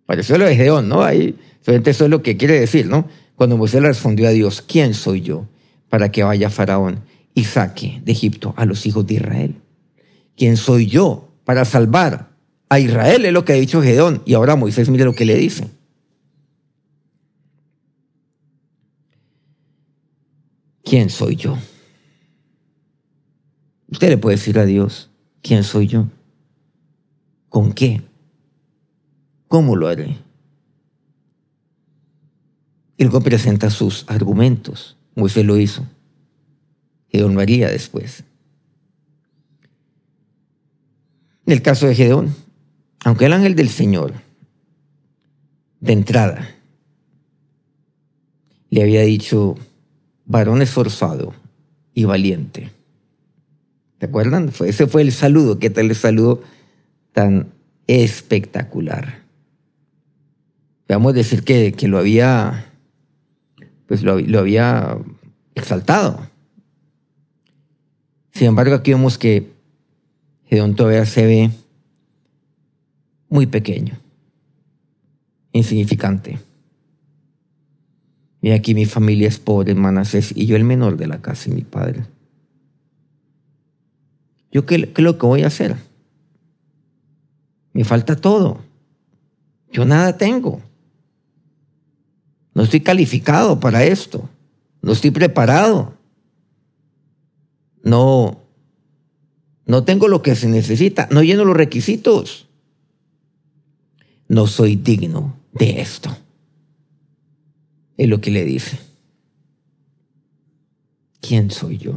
Pareció 0.06 0.38
lo 0.38 0.44
de 0.44 0.54
Gedeón, 0.54 0.88
¿no? 0.88 1.02
Ahí, 1.02 1.36
solamente 1.60 1.90
eso 1.90 2.04
es 2.04 2.10
lo 2.10 2.22
que 2.22 2.36
quiere 2.36 2.60
decir, 2.60 2.86
¿no? 2.86 3.08
Cuando 3.34 3.56
Moisés 3.56 3.82
le 3.82 3.88
respondió 3.88 4.28
a 4.28 4.30
Dios, 4.30 4.62
¿quién 4.62 4.94
soy 4.94 5.22
yo 5.22 5.48
para 5.88 6.12
que 6.12 6.22
vaya 6.22 6.50
Faraón 6.50 7.09
y 7.34 7.44
saque 7.44 8.00
de 8.04 8.12
Egipto 8.12 8.54
a 8.56 8.64
los 8.64 8.86
hijos 8.86 9.06
de 9.06 9.14
Israel. 9.14 9.54
¿Quién 10.36 10.56
soy 10.56 10.86
yo 10.86 11.28
para 11.44 11.64
salvar 11.64 12.30
a 12.68 12.80
Israel? 12.80 13.24
Es 13.24 13.32
lo 13.32 13.44
que 13.44 13.52
ha 13.52 13.56
dicho 13.56 13.82
Gedeón. 13.82 14.22
Y 14.24 14.34
ahora 14.34 14.56
Moisés 14.56 14.88
mire 14.88 15.04
lo 15.04 15.14
que 15.14 15.24
le 15.24 15.36
dice. 15.36 15.68
¿Quién 20.82 21.10
soy 21.10 21.36
yo? 21.36 21.56
Usted 23.88 24.08
le 24.08 24.18
puede 24.18 24.36
decir 24.36 24.58
a 24.58 24.64
Dios, 24.64 25.10
¿quién 25.42 25.62
soy 25.62 25.86
yo? 25.86 26.08
¿Con 27.48 27.72
qué? 27.72 28.02
¿Cómo 29.48 29.76
lo 29.76 29.88
haré? 29.88 30.16
Y 32.96 33.04
luego 33.04 33.20
presenta 33.20 33.70
sus 33.70 34.04
argumentos. 34.08 34.96
Moisés 35.14 35.44
lo 35.44 35.58
hizo. 35.58 35.84
Gedeón 37.10 37.34
lo 37.34 37.40
haría 37.40 37.68
después. 37.68 38.24
En 41.46 41.52
el 41.52 41.62
caso 41.62 41.86
de 41.86 41.94
Gedeón, 41.94 42.34
aunque 43.04 43.26
el 43.26 43.32
ángel 43.32 43.56
del 43.56 43.68
Señor, 43.68 44.12
de 45.80 45.92
entrada, 45.92 46.48
le 48.68 48.82
había 48.82 49.02
dicho, 49.02 49.56
varón 50.26 50.62
esforzado 50.62 51.34
y 51.92 52.04
valiente. 52.04 52.70
¿Te 53.98 54.06
acuerdan? 54.06 54.50
ese 54.64 54.86
fue 54.86 55.02
el 55.02 55.12
saludo. 55.12 55.58
¿Qué 55.58 55.70
tal 55.70 55.90
el 55.90 55.96
saludo 55.96 56.42
tan 57.12 57.48
espectacular? 57.86 59.20
A 60.88 61.12
decir 61.12 61.44
que, 61.44 61.74
lo 61.88 61.98
había, 61.98 62.66
pues 63.86 64.02
lo, 64.02 64.18
lo 64.20 64.38
había 64.38 64.98
exaltado. 65.54 66.29
Sin 68.32 68.48
embargo, 68.48 68.74
aquí 68.74 68.92
vemos 68.92 69.18
que 69.18 69.52
Gedeón 70.46 70.74
todavía 70.74 71.06
se 71.06 71.26
ve 71.26 71.50
muy 73.28 73.46
pequeño, 73.46 73.98
insignificante. 75.52 76.38
Y 78.42 78.50
aquí 78.50 78.74
mi 78.74 78.86
familia 78.86 79.28
es 79.28 79.38
pobre, 79.38 79.74
Manasés, 79.74 80.32
y 80.34 80.46
yo 80.46 80.56
el 80.56 80.64
menor 80.64 80.96
de 80.96 81.06
la 81.06 81.20
casa 81.20 81.50
y 81.50 81.52
mi 81.52 81.62
padre. 81.62 82.04
¿Yo 84.50 84.66
qué, 84.66 84.92
qué 84.92 85.00
es 85.00 85.04
lo 85.04 85.18
que 85.18 85.26
voy 85.26 85.42
a 85.42 85.48
hacer? 85.48 85.76
Me 87.72 87.84
falta 87.84 88.16
todo. 88.16 88.60
Yo 89.72 89.84
nada 89.84 90.16
tengo. 90.16 90.60
No 92.54 92.64
estoy 92.64 92.80
calificado 92.80 93.60
para 93.60 93.84
esto. 93.84 94.28
No 94.82 94.92
estoy 94.92 95.12
preparado. 95.12 95.94
No, 97.82 98.40
no 99.66 99.84
tengo 99.84 100.08
lo 100.08 100.22
que 100.22 100.34
se 100.34 100.48
necesita. 100.48 101.08
No 101.10 101.22
lleno 101.22 101.44
los 101.44 101.56
requisitos. 101.56 102.48
No 104.28 104.46
soy 104.46 104.76
digno 104.76 105.36
de 105.52 105.80
esto. 105.80 106.16
Es 107.96 108.08
lo 108.08 108.20
que 108.20 108.30
le 108.30 108.44
dice. 108.44 108.78
¿Quién 111.20 111.50
soy 111.50 111.78
yo? 111.78 111.94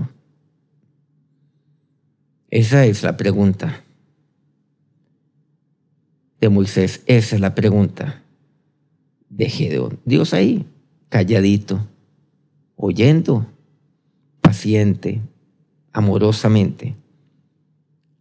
Esa 2.49 2.85
es 2.85 3.01
la 3.03 3.17
pregunta 3.17 3.83
de 6.39 6.49
Moisés. 6.49 7.01
Esa 7.07 7.35
es 7.35 7.41
la 7.41 7.55
pregunta 7.55 8.21
de 9.29 9.49
Gedeón. 9.49 9.99
Dios 10.05 10.33
ahí, 10.33 10.65
calladito, 11.09 11.87
oyendo, 12.75 13.47
paciente, 14.41 15.21
amorosamente 15.93 16.95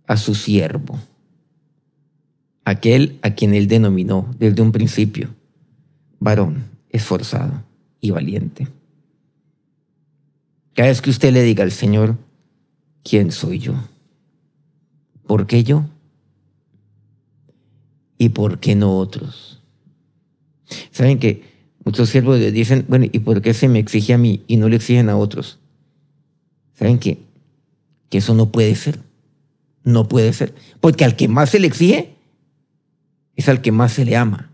a 0.06 0.16
su 0.16 0.34
siervo, 0.34 0.98
aquel 2.64 3.18
a 3.22 3.30
quien 3.30 3.54
él 3.54 3.66
denominó 3.66 4.32
desde 4.38 4.62
un 4.62 4.70
principio 4.70 5.30
varón, 6.20 6.64
esforzado 6.90 7.64
y 8.00 8.10
valiente. 8.10 8.68
Cada 10.74 10.88
vez 10.88 11.02
que 11.02 11.10
usted 11.10 11.32
le 11.32 11.42
diga 11.42 11.64
al 11.64 11.72
Señor, 11.72 12.16
¿quién 13.02 13.32
soy 13.32 13.58
yo? 13.58 13.74
¿Por 15.26 15.46
qué 15.46 15.64
yo? 15.64 15.84
¿Y 18.18 18.28
por 18.30 18.60
qué 18.60 18.74
no 18.74 18.96
otros? 18.96 19.60
Saben 20.90 21.18
que 21.18 21.42
muchos 21.84 22.08
siervos 22.08 22.38
dicen, 22.52 22.84
bueno, 22.88 23.06
¿y 23.10 23.18
por 23.18 23.42
qué 23.42 23.52
se 23.52 23.68
me 23.68 23.78
exige 23.78 24.14
a 24.14 24.18
mí 24.18 24.44
y 24.46 24.56
no 24.56 24.68
le 24.68 24.76
exigen 24.76 25.08
a 25.08 25.16
otros? 25.16 25.58
¿Saben 26.74 26.98
qué? 26.98 27.18
Que 28.12 28.18
eso 28.18 28.34
no 28.34 28.52
puede 28.52 28.74
ser. 28.74 29.00
No 29.84 30.06
puede 30.06 30.34
ser. 30.34 30.54
Porque 30.82 31.06
al 31.06 31.16
que 31.16 31.28
más 31.28 31.48
se 31.48 31.58
le 31.58 31.66
exige 31.66 32.14
es 33.36 33.48
al 33.48 33.62
que 33.62 33.72
más 33.72 33.94
se 33.94 34.04
le 34.04 34.18
ama. 34.18 34.52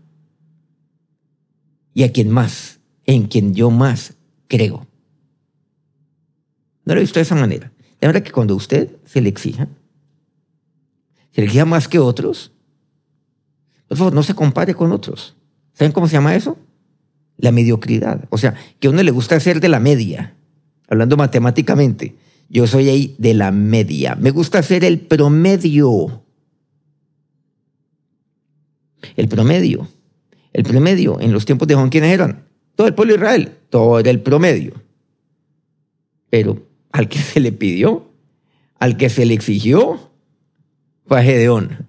Y 1.93 2.03
a 2.03 2.13
quien 2.13 2.29
más, 2.29 2.79
en 3.05 3.27
quien 3.27 3.53
yo 3.53 3.69
más 3.69 4.13
creo. 4.47 4.87
No 6.85 6.93
lo 6.93 7.01
he 7.01 7.03
visto 7.03 7.19
de 7.19 7.23
esa 7.23 7.35
manera. 7.35 7.73
De 7.99 8.07
manera 8.07 8.23
que 8.23 8.31
cuando 8.31 8.55
usted 8.55 8.95
se 9.03 9.19
le 9.19 9.27
exija, 9.27 9.67
se 11.31 11.41
le 11.41 11.47
exija 11.47 11.65
más 11.65 11.89
que 11.89 11.99
otros, 11.99 12.53
por 13.89 13.97
favor, 13.97 14.13
no 14.13 14.23
se 14.23 14.35
compare 14.35 14.73
con 14.73 14.93
otros. 14.93 15.35
¿Saben 15.73 15.91
cómo 15.91 16.07
se 16.07 16.13
llama 16.13 16.33
eso? 16.33 16.57
La 17.35 17.51
mediocridad. 17.51 18.23
O 18.29 18.37
sea, 18.37 18.55
que 18.79 18.87
a 18.87 18.91
uno 18.91 19.03
le 19.03 19.11
gusta 19.11 19.37
ser 19.41 19.59
de 19.59 19.67
la 19.67 19.81
media, 19.81 20.37
hablando 20.87 21.17
matemáticamente. 21.17 22.15
Yo 22.49 22.65
soy 22.65 22.89
ahí 22.89 23.15
de 23.19 23.35
la 23.35 23.51
media. 23.51 24.15
Me 24.15 24.31
gusta 24.31 24.63
ser 24.63 24.83
el 24.83 24.99
promedio. 24.99 26.23
El 29.15 29.27
promedio. 29.27 29.87
El 30.51 30.63
promedio 30.63 31.19
en 31.21 31.31
los 31.31 31.45
tiempos 31.45 31.67
de 31.67 31.75
Juan, 31.75 31.89
¿quiénes 31.89 32.11
eran? 32.11 32.47
Todo 32.75 32.87
el 32.87 32.95
pueblo 32.95 33.13
de 33.13 33.19
Israel. 33.19 33.57
Todo 33.69 33.99
era 33.99 34.09
el 34.09 34.21
promedio. 34.21 34.73
Pero 36.31 36.67
al 36.91 37.07
que 37.07 37.19
se 37.19 37.39
le 37.39 37.51
pidió, 37.51 38.11
al 38.79 38.97
que 38.97 39.09
se 39.09 39.25
le 39.25 39.35
exigió, 39.35 40.11
fue 41.05 41.19
a 41.19 41.23
Gedeón. 41.23 41.87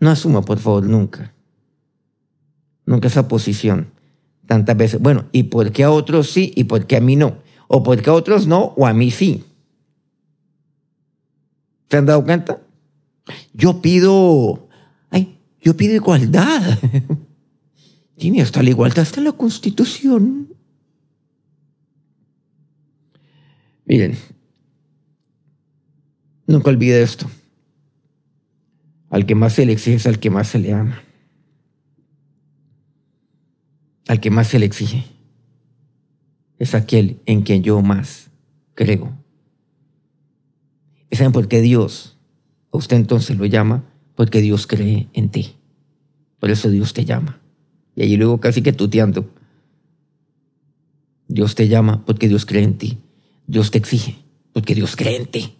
No 0.00 0.10
asuma, 0.10 0.42
por 0.42 0.58
favor, 0.58 0.84
nunca. 0.84 1.34
Nunca 2.84 3.08
esa 3.08 3.26
posición. 3.26 3.90
Tantas 4.46 4.76
veces. 4.76 5.00
Bueno, 5.00 5.26
¿y 5.32 5.44
por 5.44 5.72
qué 5.72 5.84
a 5.84 5.90
otros 5.90 6.28
sí 6.30 6.52
y 6.54 6.64
por 6.64 6.86
qué 6.86 6.96
a 6.96 7.00
mí 7.00 7.16
no? 7.16 7.38
O 7.68 7.82
por 7.82 8.00
qué 8.02 8.10
a 8.10 8.14
otros 8.14 8.46
no 8.46 8.74
o 8.76 8.86
a 8.86 8.92
mí 8.92 9.10
sí. 9.10 9.44
¿Se 11.88 11.96
han 11.96 12.06
dado 12.06 12.24
cuenta? 12.24 12.60
Yo 13.52 13.80
pido, 13.80 14.68
ay, 15.10 15.38
yo 15.60 15.76
pido 15.76 15.94
igualdad. 15.94 16.78
Tiene 18.16 18.42
hasta 18.42 18.62
la 18.62 18.70
igualdad, 18.70 19.00
hasta 19.00 19.20
la 19.20 19.32
constitución. 19.32 20.48
Miren, 23.86 24.16
nunca 26.46 26.70
olvide 26.70 27.02
esto. 27.02 27.30
Al 29.10 29.26
que 29.26 29.34
más 29.34 29.52
se 29.52 29.66
le 29.66 29.72
exige 29.72 29.96
es 29.96 30.06
al 30.06 30.18
que 30.18 30.30
más 30.30 30.48
se 30.48 30.58
le 30.58 30.72
ama. 30.72 31.02
Al 34.08 34.20
que 34.20 34.30
más 34.30 34.48
se 34.48 34.58
le 34.58 34.66
exige 34.66 35.13
es 36.58 36.74
aquel 36.74 37.20
en 37.26 37.42
quien 37.42 37.62
yo 37.62 37.80
más 37.82 38.30
creo. 38.74 39.16
¿Y 41.10 41.16
saben 41.16 41.32
por 41.32 41.48
qué 41.48 41.60
Dios, 41.60 42.16
a 42.72 42.76
usted 42.76 42.96
entonces 42.96 43.36
lo 43.36 43.46
llama? 43.46 43.84
Porque 44.14 44.40
Dios 44.40 44.66
cree 44.66 45.08
en 45.12 45.30
ti. 45.30 45.56
Por 46.40 46.50
eso 46.50 46.70
Dios 46.70 46.92
te 46.92 47.04
llama. 47.04 47.40
Y 47.96 48.02
allí 48.02 48.16
luego 48.16 48.40
casi 48.40 48.62
que 48.62 48.72
tuteando. 48.72 49.30
Dios 51.28 51.54
te 51.54 51.68
llama 51.68 52.04
porque 52.04 52.28
Dios 52.28 52.44
cree 52.46 52.62
en 52.62 52.78
ti. 52.78 52.98
Dios 53.46 53.70
te 53.70 53.78
exige 53.78 54.16
porque 54.52 54.74
Dios 54.74 54.96
cree 54.96 55.16
en 55.16 55.26
ti. 55.26 55.56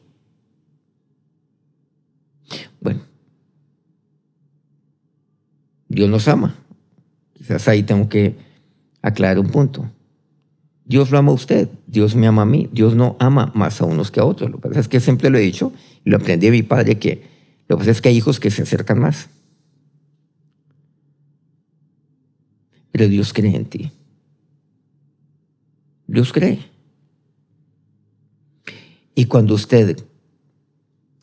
Bueno, 2.80 3.00
Dios 5.88 6.09
nos 6.09 6.28
ama. 6.28 6.54
Quizás 7.33 7.66
ahí 7.68 7.83
tengo 7.83 8.09
que 8.09 8.37
aclarar 9.02 9.38
un 9.38 9.48
punto. 9.48 9.90
Dios 10.84 11.10
lo 11.10 11.18
ama 11.18 11.30
a 11.30 11.34
usted, 11.34 11.68
Dios 11.86 12.14
me 12.14 12.26
ama 12.26 12.42
a 12.42 12.46
mí, 12.46 12.68
Dios 12.72 12.94
no 12.94 13.16
ama 13.18 13.50
más 13.54 13.80
a 13.80 13.86
unos 13.86 14.10
que 14.10 14.20
a 14.20 14.24
otros. 14.24 14.50
Lo 14.50 14.60
que 14.60 14.68
pasa 14.68 14.80
es 14.80 14.88
que 14.88 15.00
siempre 15.00 15.30
lo 15.30 15.38
he 15.38 15.40
dicho 15.42 15.72
y 16.04 16.10
lo 16.10 16.18
aprendí 16.18 16.46
de 16.46 16.52
mi 16.52 16.62
padre 16.62 16.98
que 16.98 17.34
lo 17.68 17.76
que 17.76 17.80
pasa 17.80 17.90
es 17.92 18.02
que 18.02 18.10
hay 18.10 18.16
hijos 18.16 18.38
que 18.38 18.50
se 18.50 18.62
acercan 18.62 18.98
más. 18.98 19.30
Pero 22.92 23.08
Dios 23.08 23.32
cree 23.32 23.56
en 23.56 23.64
ti. 23.64 23.90
Dios 26.06 26.32
cree. 26.32 26.60
Y 29.14 29.24
cuando 29.24 29.54
usted 29.54 30.04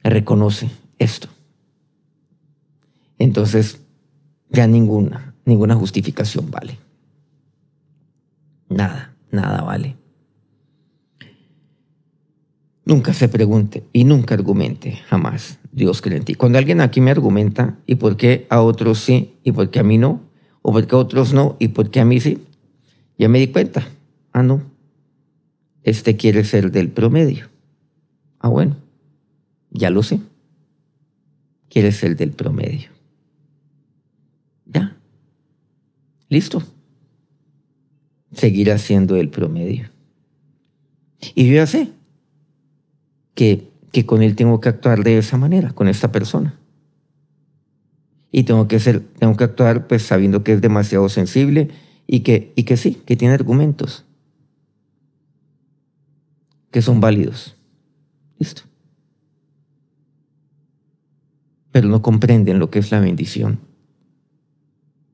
reconoce 0.03 0.71
esto, 0.97 1.29
entonces 3.19 3.79
ya 4.49 4.65
ninguna, 4.65 5.35
ninguna 5.45 5.75
justificación 5.75 6.49
vale. 6.49 6.79
Nada 8.67 9.10
nada 9.31 9.61
vale. 9.61 9.97
Nunca 12.85 13.13
se 13.13 13.29
pregunte 13.29 13.83
y 13.93 14.03
nunca 14.03 14.33
argumente, 14.33 14.97
jamás. 15.07 15.59
Dios 15.71 16.01
cree 16.01 16.17
en 16.17 16.25
ti. 16.25 16.35
Cuando 16.35 16.57
alguien 16.57 16.81
aquí 16.81 16.99
me 16.99 17.11
argumenta, 17.11 17.77
¿y 17.85 17.95
por 17.95 18.17
qué 18.17 18.47
a 18.49 18.61
otros 18.61 18.99
sí 18.99 19.35
y 19.43 19.51
por 19.51 19.69
qué 19.69 19.79
a 19.79 19.83
mí 19.83 19.97
no? 19.97 20.21
¿O 20.61 20.71
por 20.71 20.85
qué 20.87 20.95
a 20.95 20.99
otros 20.99 21.33
no 21.33 21.55
y 21.59 21.69
por 21.69 21.89
qué 21.89 22.01
a 22.01 22.05
mí 22.05 22.19
sí? 22.19 22.45
Ya 23.17 23.29
me 23.29 23.39
di 23.39 23.47
cuenta. 23.47 23.87
Ah, 24.33 24.43
no. 24.43 24.63
Este 25.83 26.17
quiere 26.17 26.43
ser 26.43 26.71
del 26.71 26.89
promedio. 26.89 27.49
Ah, 28.39 28.49
bueno. 28.49 28.77
Ya 29.69 29.89
lo 29.89 30.03
sé. 30.03 30.19
Quiere 31.69 31.91
ser 31.91 32.17
del 32.17 32.31
promedio. 32.31 32.89
Ya. 34.65 34.97
Listo 36.29 36.61
seguirá 38.33 38.77
siendo 38.77 39.15
el 39.15 39.29
promedio. 39.29 39.89
Y 41.35 41.47
yo 41.47 41.55
ya 41.55 41.67
sé 41.67 41.91
que, 43.35 43.69
que 43.91 44.05
con 44.05 44.21
él 44.21 44.35
tengo 44.35 44.59
que 44.59 44.69
actuar 44.69 45.03
de 45.03 45.17
esa 45.17 45.37
manera, 45.37 45.71
con 45.71 45.87
esta 45.87 46.11
persona. 46.11 46.59
Y 48.31 48.43
tengo 48.43 48.67
que, 48.67 48.79
ser, 48.79 49.01
tengo 49.01 49.35
que 49.35 49.43
actuar 49.43 49.87
pues 49.87 50.03
sabiendo 50.03 50.43
que 50.43 50.53
es 50.53 50.61
demasiado 50.61 51.09
sensible 51.09 51.69
y 52.07 52.21
que, 52.21 52.53
y 52.55 52.63
que 52.63 52.77
sí, 52.77 52.95
que 53.05 53.15
tiene 53.15 53.33
argumentos 53.33 54.05
que 56.71 56.81
son 56.81 57.01
válidos. 57.01 57.57
Listo. 58.39 58.63
Pero 61.71 61.89
no 61.89 62.01
comprenden 62.01 62.59
lo 62.59 62.69
que 62.69 62.79
es 62.79 62.91
la 62.91 63.01
bendición 63.01 63.59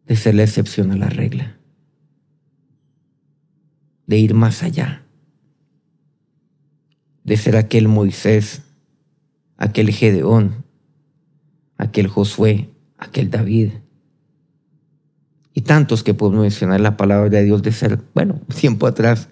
de 0.06 0.16
ser 0.16 0.36
la 0.36 0.44
excepción 0.44 0.92
a 0.92 0.98
la 0.98 1.10
regla 1.10 1.57
de 4.08 4.18
ir 4.18 4.34
más 4.34 4.64
allá, 4.64 5.04
de 7.24 7.38
ser 7.38 7.58
aquel 7.58 7.90
Moisés, 7.90 8.64
aquel 9.58 9.92
Gedeón, 9.92 10.64
aquel 11.78 12.08
Josué, 12.08 12.70
aquel 12.98 13.30
David, 13.30 13.72
y 15.54 15.62
tantos 15.62 16.04
que 16.04 16.14
podemos 16.14 16.42
mencionar 16.42 16.80
la 16.80 16.98
palabra 16.98 17.30
de 17.30 17.44
Dios 17.44 17.62
de 17.62 17.72
ser, 17.74 18.00
bueno, 18.14 18.40
tiempo 18.60 18.88
atrás, 18.88 19.28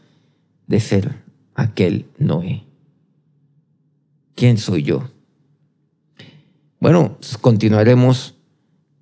de 0.67 0.79
ser 0.79 1.23
aquel 1.55 2.07
Noé. 2.17 2.63
¿Quién 4.35 4.57
soy 4.57 4.83
yo? 4.83 5.09
Bueno, 6.81 7.17
continuaremos 7.39 8.35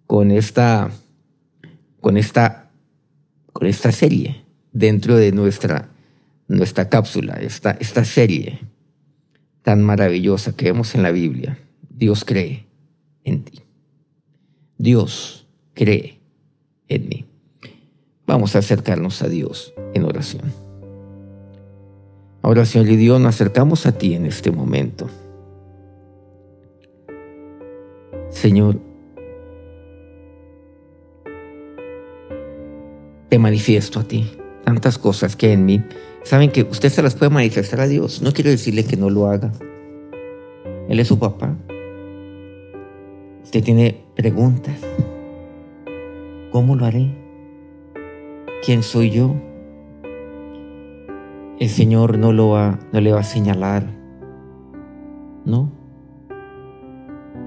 con 0.06 0.30
esta, 0.30 0.92
con 2.00 2.18
esta, 2.18 2.70
con 3.52 3.66
esta 3.66 3.92
serie 3.92 4.43
dentro 4.74 5.16
de 5.16 5.32
nuestra, 5.32 5.90
nuestra 6.48 6.90
cápsula, 6.90 7.36
esta, 7.36 7.72
esta 7.72 8.04
serie 8.04 8.60
tan 9.62 9.82
maravillosa 9.82 10.56
que 10.56 10.66
vemos 10.66 10.94
en 10.96 11.04
la 11.04 11.12
Biblia. 11.12 11.58
Dios 11.90 12.26
cree 12.26 12.66
en 13.24 13.44
ti. 13.44 13.62
Dios 14.78 15.48
cree 15.74 16.20
en 16.90 17.08
mí. 17.08 17.26
Vamos 18.26 18.56
a 18.56 18.60
acercarnos 18.60 19.22
a 19.22 19.30
Dios 19.30 19.74
en 19.94 20.04
oración. 20.04 20.52
Ahora, 22.42 22.66
Señor 22.66 22.90
y 22.90 22.98
Dios, 22.98 23.22
nos 23.22 23.36
acercamos 23.36 23.86
a 23.86 23.98
ti 23.98 24.16
en 24.16 24.26
este 24.26 24.52
momento. 24.52 25.10
Señor, 28.30 28.80
te 33.30 33.40
manifiesto 33.40 34.00
a 34.00 34.04
ti 34.04 34.30
tantas 34.63 34.97
cosas 34.97 35.36
que 35.36 35.54
en 35.54 35.65
mí. 35.65 35.84
Saben 36.23 36.52
que 36.52 36.63
usted 36.63 36.89
se 36.89 37.02
las 37.02 37.15
puede 37.15 37.30
manifestar 37.30 37.82
a 37.82 37.88
Dios. 37.88 38.21
No 38.21 38.32
quiero 38.32 38.49
decirle 38.49 38.86
que 38.86 38.97
no 38.97 39.10
lo 39.10 39.28
haga. 39.28 39.52
Él 40.88 40.99
es 40.99 41.08
su 41.08 41.19
papá. 41.19 41.56
Usted 43.43 43.63
tiene 43.63 44.04
preguntas. 44.15 44.76
¿Cómo 46.52 46.76
lo 46.76 46.86
haré? 46.86 47.13
¿Quién 48.65 48.84
soy 48.84 49.10
yo? 49.10 49.36
El 51.60 51.69
Señor 51.69 52.17
no, 52.17 52.32
lo 52.32 52.49
va, 52.49 52.80
no 52.91 53.02
le 53.02 53.12
va 53.12 53.19
a 53.19 53.23
señalar. 53.23 53.86
No. 55.45 55.71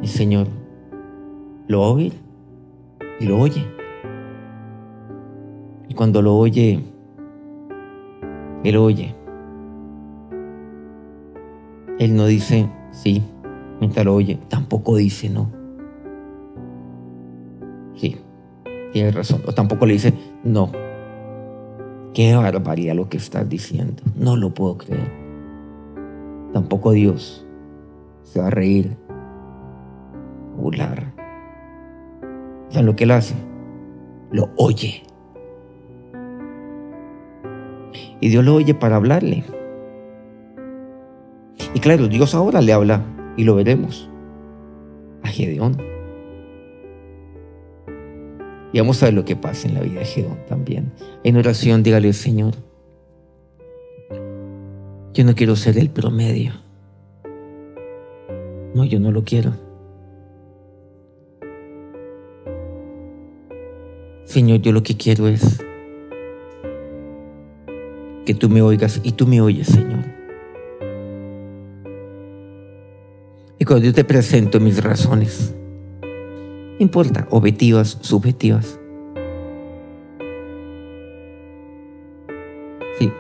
El 0.03 0.09
Señor 0.09 0.49
lo 1.69 1.83
oye 1.83 2.13
y 3.21 3.27
lo 3.27 3.39
oye. 3.39 3.67
Y 5.89 5.95
cuando 5.95 6.23
lo 6.23 6.37
oye, 6.37 6.85
Él 8.67 8.77
oye. 8.79 9.15
Él 12.01 12.17
no 12.17 12.27
dice 12.27 12.69
sí 12.91 13.23
mientras 13.79 14.05
lo 14.05 14.17
oye, 14.17 14.41
tampoco 14.49 14.97
dice 14.97 15.31
no. 15.31 15.53
Sí, 17.95 18.17
tiene 18.93 19.13
razón. 19.13 19.43
O 19.47 19.53
tampoco 19.53 19.87
le 19.87 19.93
dice 19.93 20.15
no. 20.43 20.73
Qué 22.13 22.35
barbaridad 22.35 22.97
lo 22.97 23.09
que 23.09 23.19
estás 23.19 23.49
diciendo. 23.49 24.03
No 24.17 24.37
lo 24.37 24.53
puedo 24.53 24.79
creer. 24.79 25.13
Tampoco 26.53 26.91
Dios 26.91 27.47
se 28.25 28.41
va 28.41 28.49
a 28.49 28.51
reír, 28.51 28.97
burlar 30.57 31.15
¿Saben 32.71 32.87
lo 32.87 32.97
que 32.97 33.05
él 33.05 33.13
hace? 33.13 33.37
Lo 34.33 34.51
oye. 34.57 35.06
Y 38.27 38.29
Dios 38.29 38.45
lo 38.45 38.57
oye 38.57 38.75
para 38.75 38.97
hablarle. 38.97 39.45
Y 41.75 41.79
claro, 41.79 42.09
Dios 42.09 42.35
ahora 42.35 42.61
le 42.61 42.73
habla, 42.73 43.01
y 43.37 43.45
lo 43.45 43.55
veremos, 43.55 44.11
a 45.23 45.29
Gedeón. 45.29 45.81
Y 48.73 48.81
vamos 48.81 49.01
a 49.01 49.07
ver 49.07 49.15
lo 49.15 49.25
que 49.25 49.37
pasa 49.37 49.69
en 49.69 49.75
la 49.75 49.81
vida 49.81 50.01
de 50.01 50.07
Gedeón 50.07 50.39
también. 50.49 50.91
En 51.23 51.37
oración, 51.37 51.85
dígale, 51.85 52.13
Señor, 52.13 52.55
yo 55.15 55.25
no 55.25 55.37
quiero 55.37 55.55
ser 55.55 55.79
el 55.79 55.89
promedio. 55.89 56.51
No, 58.75 58.85
yo 58.85 58.99
no 58.99 59.13
lo 59.13 59.23
quiero. 59.23 59.53
Señor, 64.25 64.63
yo 64.63 64.73
lo 64.73 64.83
que 64.83 64.97
quiero 64.97 65.29
es 65.29 65.65
que 68.27 68.35
tú 68.35 68.51
me 68.51 68.61
oigas 68.61 69.01
y 69.03 69.13
tú 69.13 69.27
me 69.27 69.41
oyes, 69.41 69.69
Señor. 69.69 70.05
Y 73.59 73.65
cuando 73.65 73.87
yo 73.87 73.95
te 73.95 74.05
presento 74.05 74.61
mis 74.61 74.85
razones, 74.85 75.55
no 76.03 76.77
importa, 76.81 77.27
objetivas, 77.31 77.97
subjetivas. 78.03 78.79
Sí, 82.99 83.11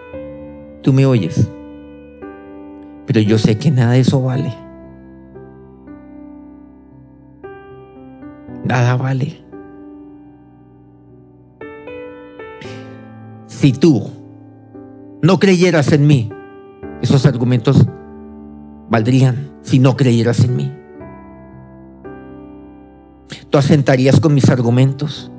tú 0.83 0.93
me 0.93 1.07
oyes, 1.07 1.49
pero 3.07 3.21
yo 3.21 3.39
sé 3.39 3.57
que 3.57 3.71
nada 3.71 3.93
de 3.93 4.01
eso 4.01 4.21
vale. 4.21 4.53
Nada 8.65 8.97
vale. 8.97 9.47
si 13.67 13.73
tú 13.73 14.16
no 15.23 15.39
creyeras 15.39 15.93
en 15.93 16.07
mí, 16.07 16.31
esos 17.03 17.27
argumentos 17.27 17.87
valdrían 18.89 19.51
si 19.63 19.79
no 19.79 19.97
creyeras 19.97 20.45
en 20.45 20.57
mí. 20.57 20.73
Tú 23.51 23.59
asentarías 23.59 24.21
con 24.21 24.35
mis 24.35 24.51
argumentos. 24.51 25.31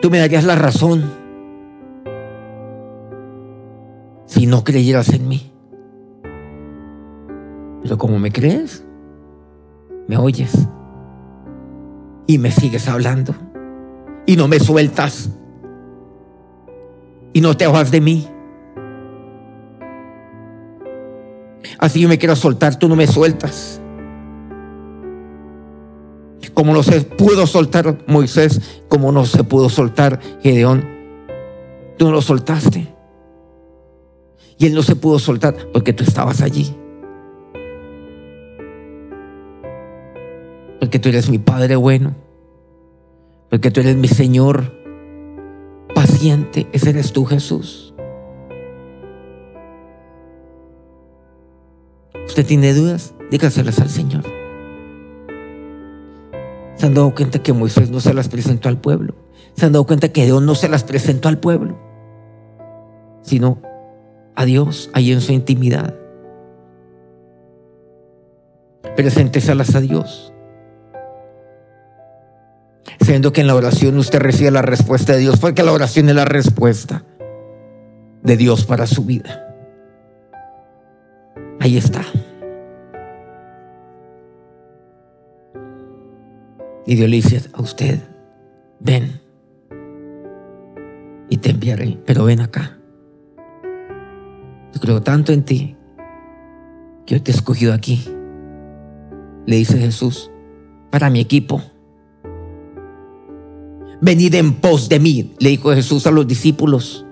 Tú 0.00 0.10
me 0.10 0.18
darías 0.18 0.44
la 0.44 0.56
razón 0.56 1.04
si 4.26 4.46
no 4.46 4.62
creyeras 4.62 5.08
en 5.10 5.28
mí. 5.28 5.52
Pero 7.82 7.98
como 7.98 8.18
me 8.18 8.30
crees, 8.30 8.84
me 10.06 10.16
oyes 10.16 10.68
y 12.26 12.38
me 12.38 12.50
sigues 12.50 12.88
hablando 12.88 13.34
y 14.26 14.36
no 14.36 14.48
me 14.48 14.60
sueltas 14.60 15.30
y 17.38 17.40
no 17.40 17.56
te 17.56 17.68
vas 17.68 17.92
de 17.92 18.00
mí. 18.00 18.26
Así 21.78 22.00
yo 22.00 22.08
me 22.08 22.18
quiero 22.18 22.34
soltar, 22.34 22.76
tú 22.80 22.88
no 22.88 22.96
me 22.96 23.06
sueltas. 23.06 23.80
Como 26.52 26.72
no 26.72 26.82
se 26.82 27.02
pudo 27.02 27.46
soltar 27.46 27.98
Moisés, 28.08 28.82
como 28.88 29.12
no 29.12 29.24
se 29.24 29.44
pudo 29.44 29.68
soltar 29.68 30.18
Gedeón, 30.42 30.84
tú 31.96 32.06
no 32.06 32.10
lo 32.10 32.22
soltaste. 32.22 32.92
Y 34.58 34.66
él 34.66 34.74
no 34.74 34.82
se 34.82 34.96
pudo 34.96 35.20
soltar 35.20 35.54
porque 35.72 35.92
tú 35.92 36.02
estabas 36.02 36.42
allí. 36.42 36.74
Porque 40.80 40.98
tú 40.98 41.08
eres 41.08 41.30
mi 41.30 41.38
Padre 41.38 41.76
bueno. 41.76 42.16
Porque 43.48 43.70
tú 43.70 43.78
eres 43.78 43.94
mi 43.94 44.08
Señor 44.08 44.77
paciente, 45.98 46.68
ese 46.72 46.90
eres 46.90 47.12
tú, 47.12 47.24
Jesús. 47.24 47.92
¿Usted 52.24 52.46
tiene 52.46 52.72
dudas? 52.72 53.14
Dígaselas 53.32 53.80
al 53.80 53.90
Señor. 53.90 54.22
¿Se 56.76 56.86
han 56.86 56.94
dado 56.94 57.12
cuenta 57.16 57.42
que 57.42 57.52
Moisés 57.52 57.90
no 57.90 57.98
se 57.98 58.14
las 58.14 58.28
presentó 58.28 58.68
al 58.68 58.80
pueblo? 58.80 59.16
¿Se 59.56 59.66
han 59.66 59.72
dado 59.72 59.86
cuenta 59.86 60.12
que 60.12 60.24
Dios 60.24 60.40
no 60.40 60.54
se 60.54 60.68
las 60.68 60.84
presentó 60.84 61.28
al 61.28 61.40
pueblo? 61.40 61.76
Sino 63.22 63.60
a 64.36 64.44
Dios, 64.44 64.90
ahí 64.92 65.10
en 65.10 65.20
su 65.20 65.32
intimidad. 65.32 65.96
Presénteselas 68.94 69.74
a 69.74 69.80
Dios 69.80 70.27
sabiendo 73.00 73.32
que 73.32 73.40
en 73.40 73.46
la 73.46 73.54
oración 73.54 73.98
usted 73.98 74.20
recibe 74.20 74.50
la 74.50 74.62
respuesta 74.62 75.12
de 75.12 75.20
Dios, 75.20 75.38
porque 75.38 75.62
la 75.62 75.72
oración 75.72 76.08
es 76.08 76.14
la 76.14 76.24
respuesta 76.24 77.04
de 78.22 78.36
Dios 78.36 78.64
para 78.64 78.86
su 78.86 79.04
vida. 79.04 79.44
Ahí 81.60 81.76
está. 81.76 82.04
Y 86.86 86.94
Dios 86.94 87.08
le 87.10 87.16
dice 87.16 87.42
a 87.52 87.60
usted, 87.60 88.00
ven 88.80 89.20
y 91.28 91.36
te 91.36 91.50
enviaré, 91.50 91.98
pero 92.06 92.24
ven 92.24 92.40
acá. 92.40 92.78
Yo 94.72 94.80
creo 94.80 95.02
tanto 95.02 95.32
en 95.32 95.44
ti 95.44 95.76
que 97.04 97.16
yo 97.16 97.22
te 97.22 97.30
he 97.30 97.34
escogido 97.34 97.74
aquí. 97.74 98.04
Le 99.46 99.56
dice 99.56 99.78
Jesús, 99.78 100.30
para 100.90 101.10
mi 101.10 101.20
equipo 101.20 101.62
Venid 104.00 104.34
en 104.34 104.54
pos 104.54 104.88
de 104.88 105.00
mí, 105.00 105.34
le 105.40 105.50
dijo 105.50 105.72
Jesús 105.74 106.06
a 106.06 106.12
los 106.12 106.26
discípulos, 106.26 107.04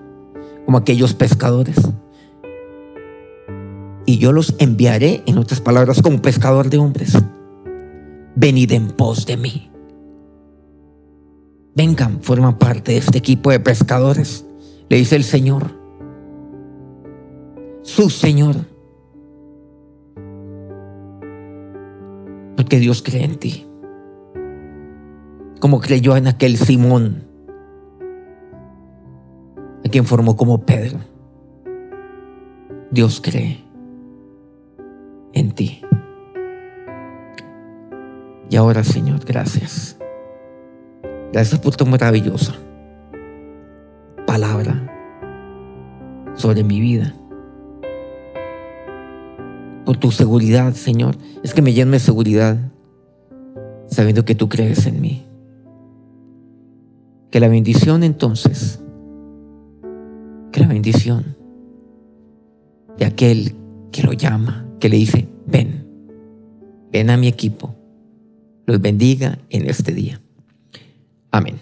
como 0.65 0.77
aquellos 0.77 1.13
pescadores. 1.13 1.75
Y 4.05 4.19
yo 4.19 4.31
los 4.31 4.55
enviaré, 4.57 5.21
en 5.25 5.37
otras 5.37 5.59
palabras, 5.59 6.01
como 6.01 6.21
pescador 6.21 6.69
de 6.69 6.77
hombres. 6.77 7.17
Venid 8.35 8.71
en 8.71 8.87
pos 8.87 9.25
de 9.25 9.35
mí. 9.35 9.69
Vengan, 11.75 12.21
forman 12.21 12.57
parte 12.57 12.93
de 12.93 12.99
este 12.99 13.17
equipo 13.17 13.51
de 13.51 13.59
pescadores, 13.59 14.45
le 14.89 14.97
dice 14.97 15.17
el 15.17 15.25
Señor. 15.25 15.75
Su 17.83 18.09
Señor. 18.09 18.55
Porque 22.55 22.79
Dios 22.79 23.03
cree 23.03 23.25
en 23.25 23.35
ti. 23.37 23.66
Como 25.59 25.79
creyó 25.79 26.15
en 26.15 26.27
aquel 26.27 26.57
Simón, 26.57 27.23
a 29.85 29.89
quien 29.89 30.05
formó 30.05 30.35
como 30.35 30.65
Pedro. 30.65 30.99
Dios 32.91 33.21
cree 33.21 33.63
en 35.33 35.51
ti. 35.51 35.81
Y 38.49 38.55
ahora, 38.55 38.83
Señor, 38.83 39.25
gracias. 39.25 39.97
Gracias 41.33 41.59
por 41.59 41.75
tu 41.75 41.85
maravillosa 41.85 42.55
palabra 44.25 44.87
sobre 46.35 46.63
mi 46.63 46.79
vida. 46.79 47.13
Por 49.85 49.97
tu 49.97 50.11
seguridad, 50.11 50.73
Señor. 50.73 51.15
Es 51.43 51.53
que 51.53 51.61
me 51.61 51.73
lleno 51.73 51.91
de 51.91 51.99
seguridad 51.99 52.57
sabiendo 53.87 54.25
que 54.25 54.35
tú 54.35 54.47
crees 54.49 54.85
en 54.85 55.01
mí. 55.01 55.26
Que 57.31 57.39
la 57.39 57.47
bendición 57.47 58.03
entonces, 58.03 58.79
que 60.51 60.59
la 60.59 60.67
bendición 60.67 61.35
de 62.97 63.05
aquel 63.05 63.55
que 63.91 64.03
lo 64.03 64.13
llama, 64.13 64.65
que 64.79 64.89
le 64.89 64.97
dice, 64.97 65.27
ven, 65.45 65.85
ven 66.91 67.09
a 67.09 67.17
mi 67.17 67.27
equipo, 67.27 67.75
los 68.65 68.81
bendiga 68.81 69.39
en 69.49 69.69
este 69.69 69.93
día. 69.93 70.21
Amén. 71.31 71.59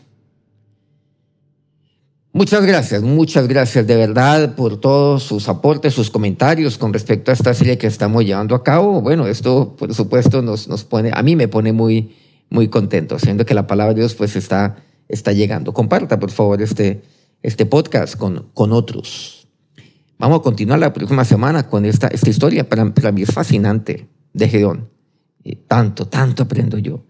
Muchas 2.36 2.66
gracias, 2.66 3.02
muchas 3.02 3.48
gracias 3.48 3.88
de 3.88 3.96
verdad 3.96 4.56
por 4.56 4.78
todos 4.82 5.24
sus 5.24 5.48
aportes, 5.48 5.94
sus 5.94 6.10
comentarios 6.10 6.78
con 6.78 6.92
respecto 6.92 7.32
a 7.32 7.34
esta 7.34 7.54
serie 7.54 7.78
que 7.78 7.88
estamos 7.88 8.26
llevando 8.26 8.56
a 8.56 8.62
cabo. 8.64 9.02
Bueno, 9.02 9.26
esto 9.26 9.74
por 9.78 9.94
supuesto 9.94 10.42
nos, 10.42 10.68
nos 10.68 10.84
pone, 10.84 11.12
a 11.14 11.24
mí 11.24 11.38
me 11.38 11.48
pone 11.48 11.72
muy, 11.72 12.14
muy 12.50 12.68
contento, 12.68 13.20
siendo 13.20 13.46
que 13.46 13.54
la 13.54 13.68
palabra 13.68 13.94
de 13.94 14.02
Dios 14.02 14.16
pues 14.16 14.36
está, 14.36 14.84
está 15.08 15.34
llegando. 15.34 15.74
Comparta 15.74 16.20
por 16.20 16.32
favor 16.32 16.62
este, 16.62 17.02
este 17.42 17.66
podcast 17.66 18.16
con, 18.18 18.50
con 18.54 18.72
otros. 18.72 19.48
Vamos 20.18 20.40
a 20.40 20.44
continuar 20.44 20.80
la 20.80 20.94
próxima 20.94 21.26
semana 21.26 21.68
con 21.68 21.86
esta, 21.86 22.08
esta 22.08 22.30
historia. 22.30 22.68
Para, 22.68 22.94
para 22.94 23.12
mí 23.12 23.24
es 23.24 23.32
fascinante 23.32 24.08
de 24.34 24.50
Gedeón. 24.50 24.90
tanto, 25.68 26.08
tanto 26.08 26.44
aprendo 26.44 26.78
yo 26.78 27.04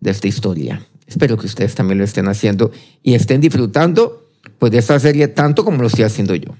de 0.00 0.10
esta 0.10 0.28
historia. 0.28 0.84
Espero 1.06 1.36
que 1.36 1.46
ustedes 1.46 1.74
también 1.74 1.98
lo 1.98 2.04
estén 2.04 2.28
haciendo 2.28 2.70
y 3.02 3.14
estén 3.14 3.40
disfrutando 3.40 4.28
pues, 4.58 4.72
de 4.72 4.78
esta 4.78 4.98
serie 5.00 5.28
tanto 5.28 5.64
como 5.64 5.80
lo 5.80 5.86
estoy 5.86 6.04
haciendo 6.04 6.34
yo. 6.34 6.54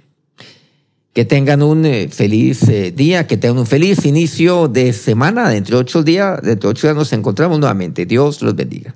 Que 1.12 1.24
tengan 1.24 1.62
un 1.62 1.84
eh, 1.84 2.08
feliz 2.08 2.62
eh, 2.68 2.92
día, 2.92 3.26
que 3.26 3.36
tengan 3.36 3.58
un 3.58 3.66
feliz 3.66 4.04
inicio 4.06 4.68
de 4.68 4.92
semana. 4.92 5.48
Dentro 5.48 5.76
de 5.76 5.80
ocho 5.82 6.02
días, 6.02 6.40
dentro 6.42 6.68
de 6.68 6.72
ocho 6.72 6.86
días 6.86 6.96
nos 6.96 7.12
encontramos 7.12 7.58
nuevamente. 7.58 8.06
Dios 8.06 8.40
los 8.40 8.54
bendiga. 8.54 8.94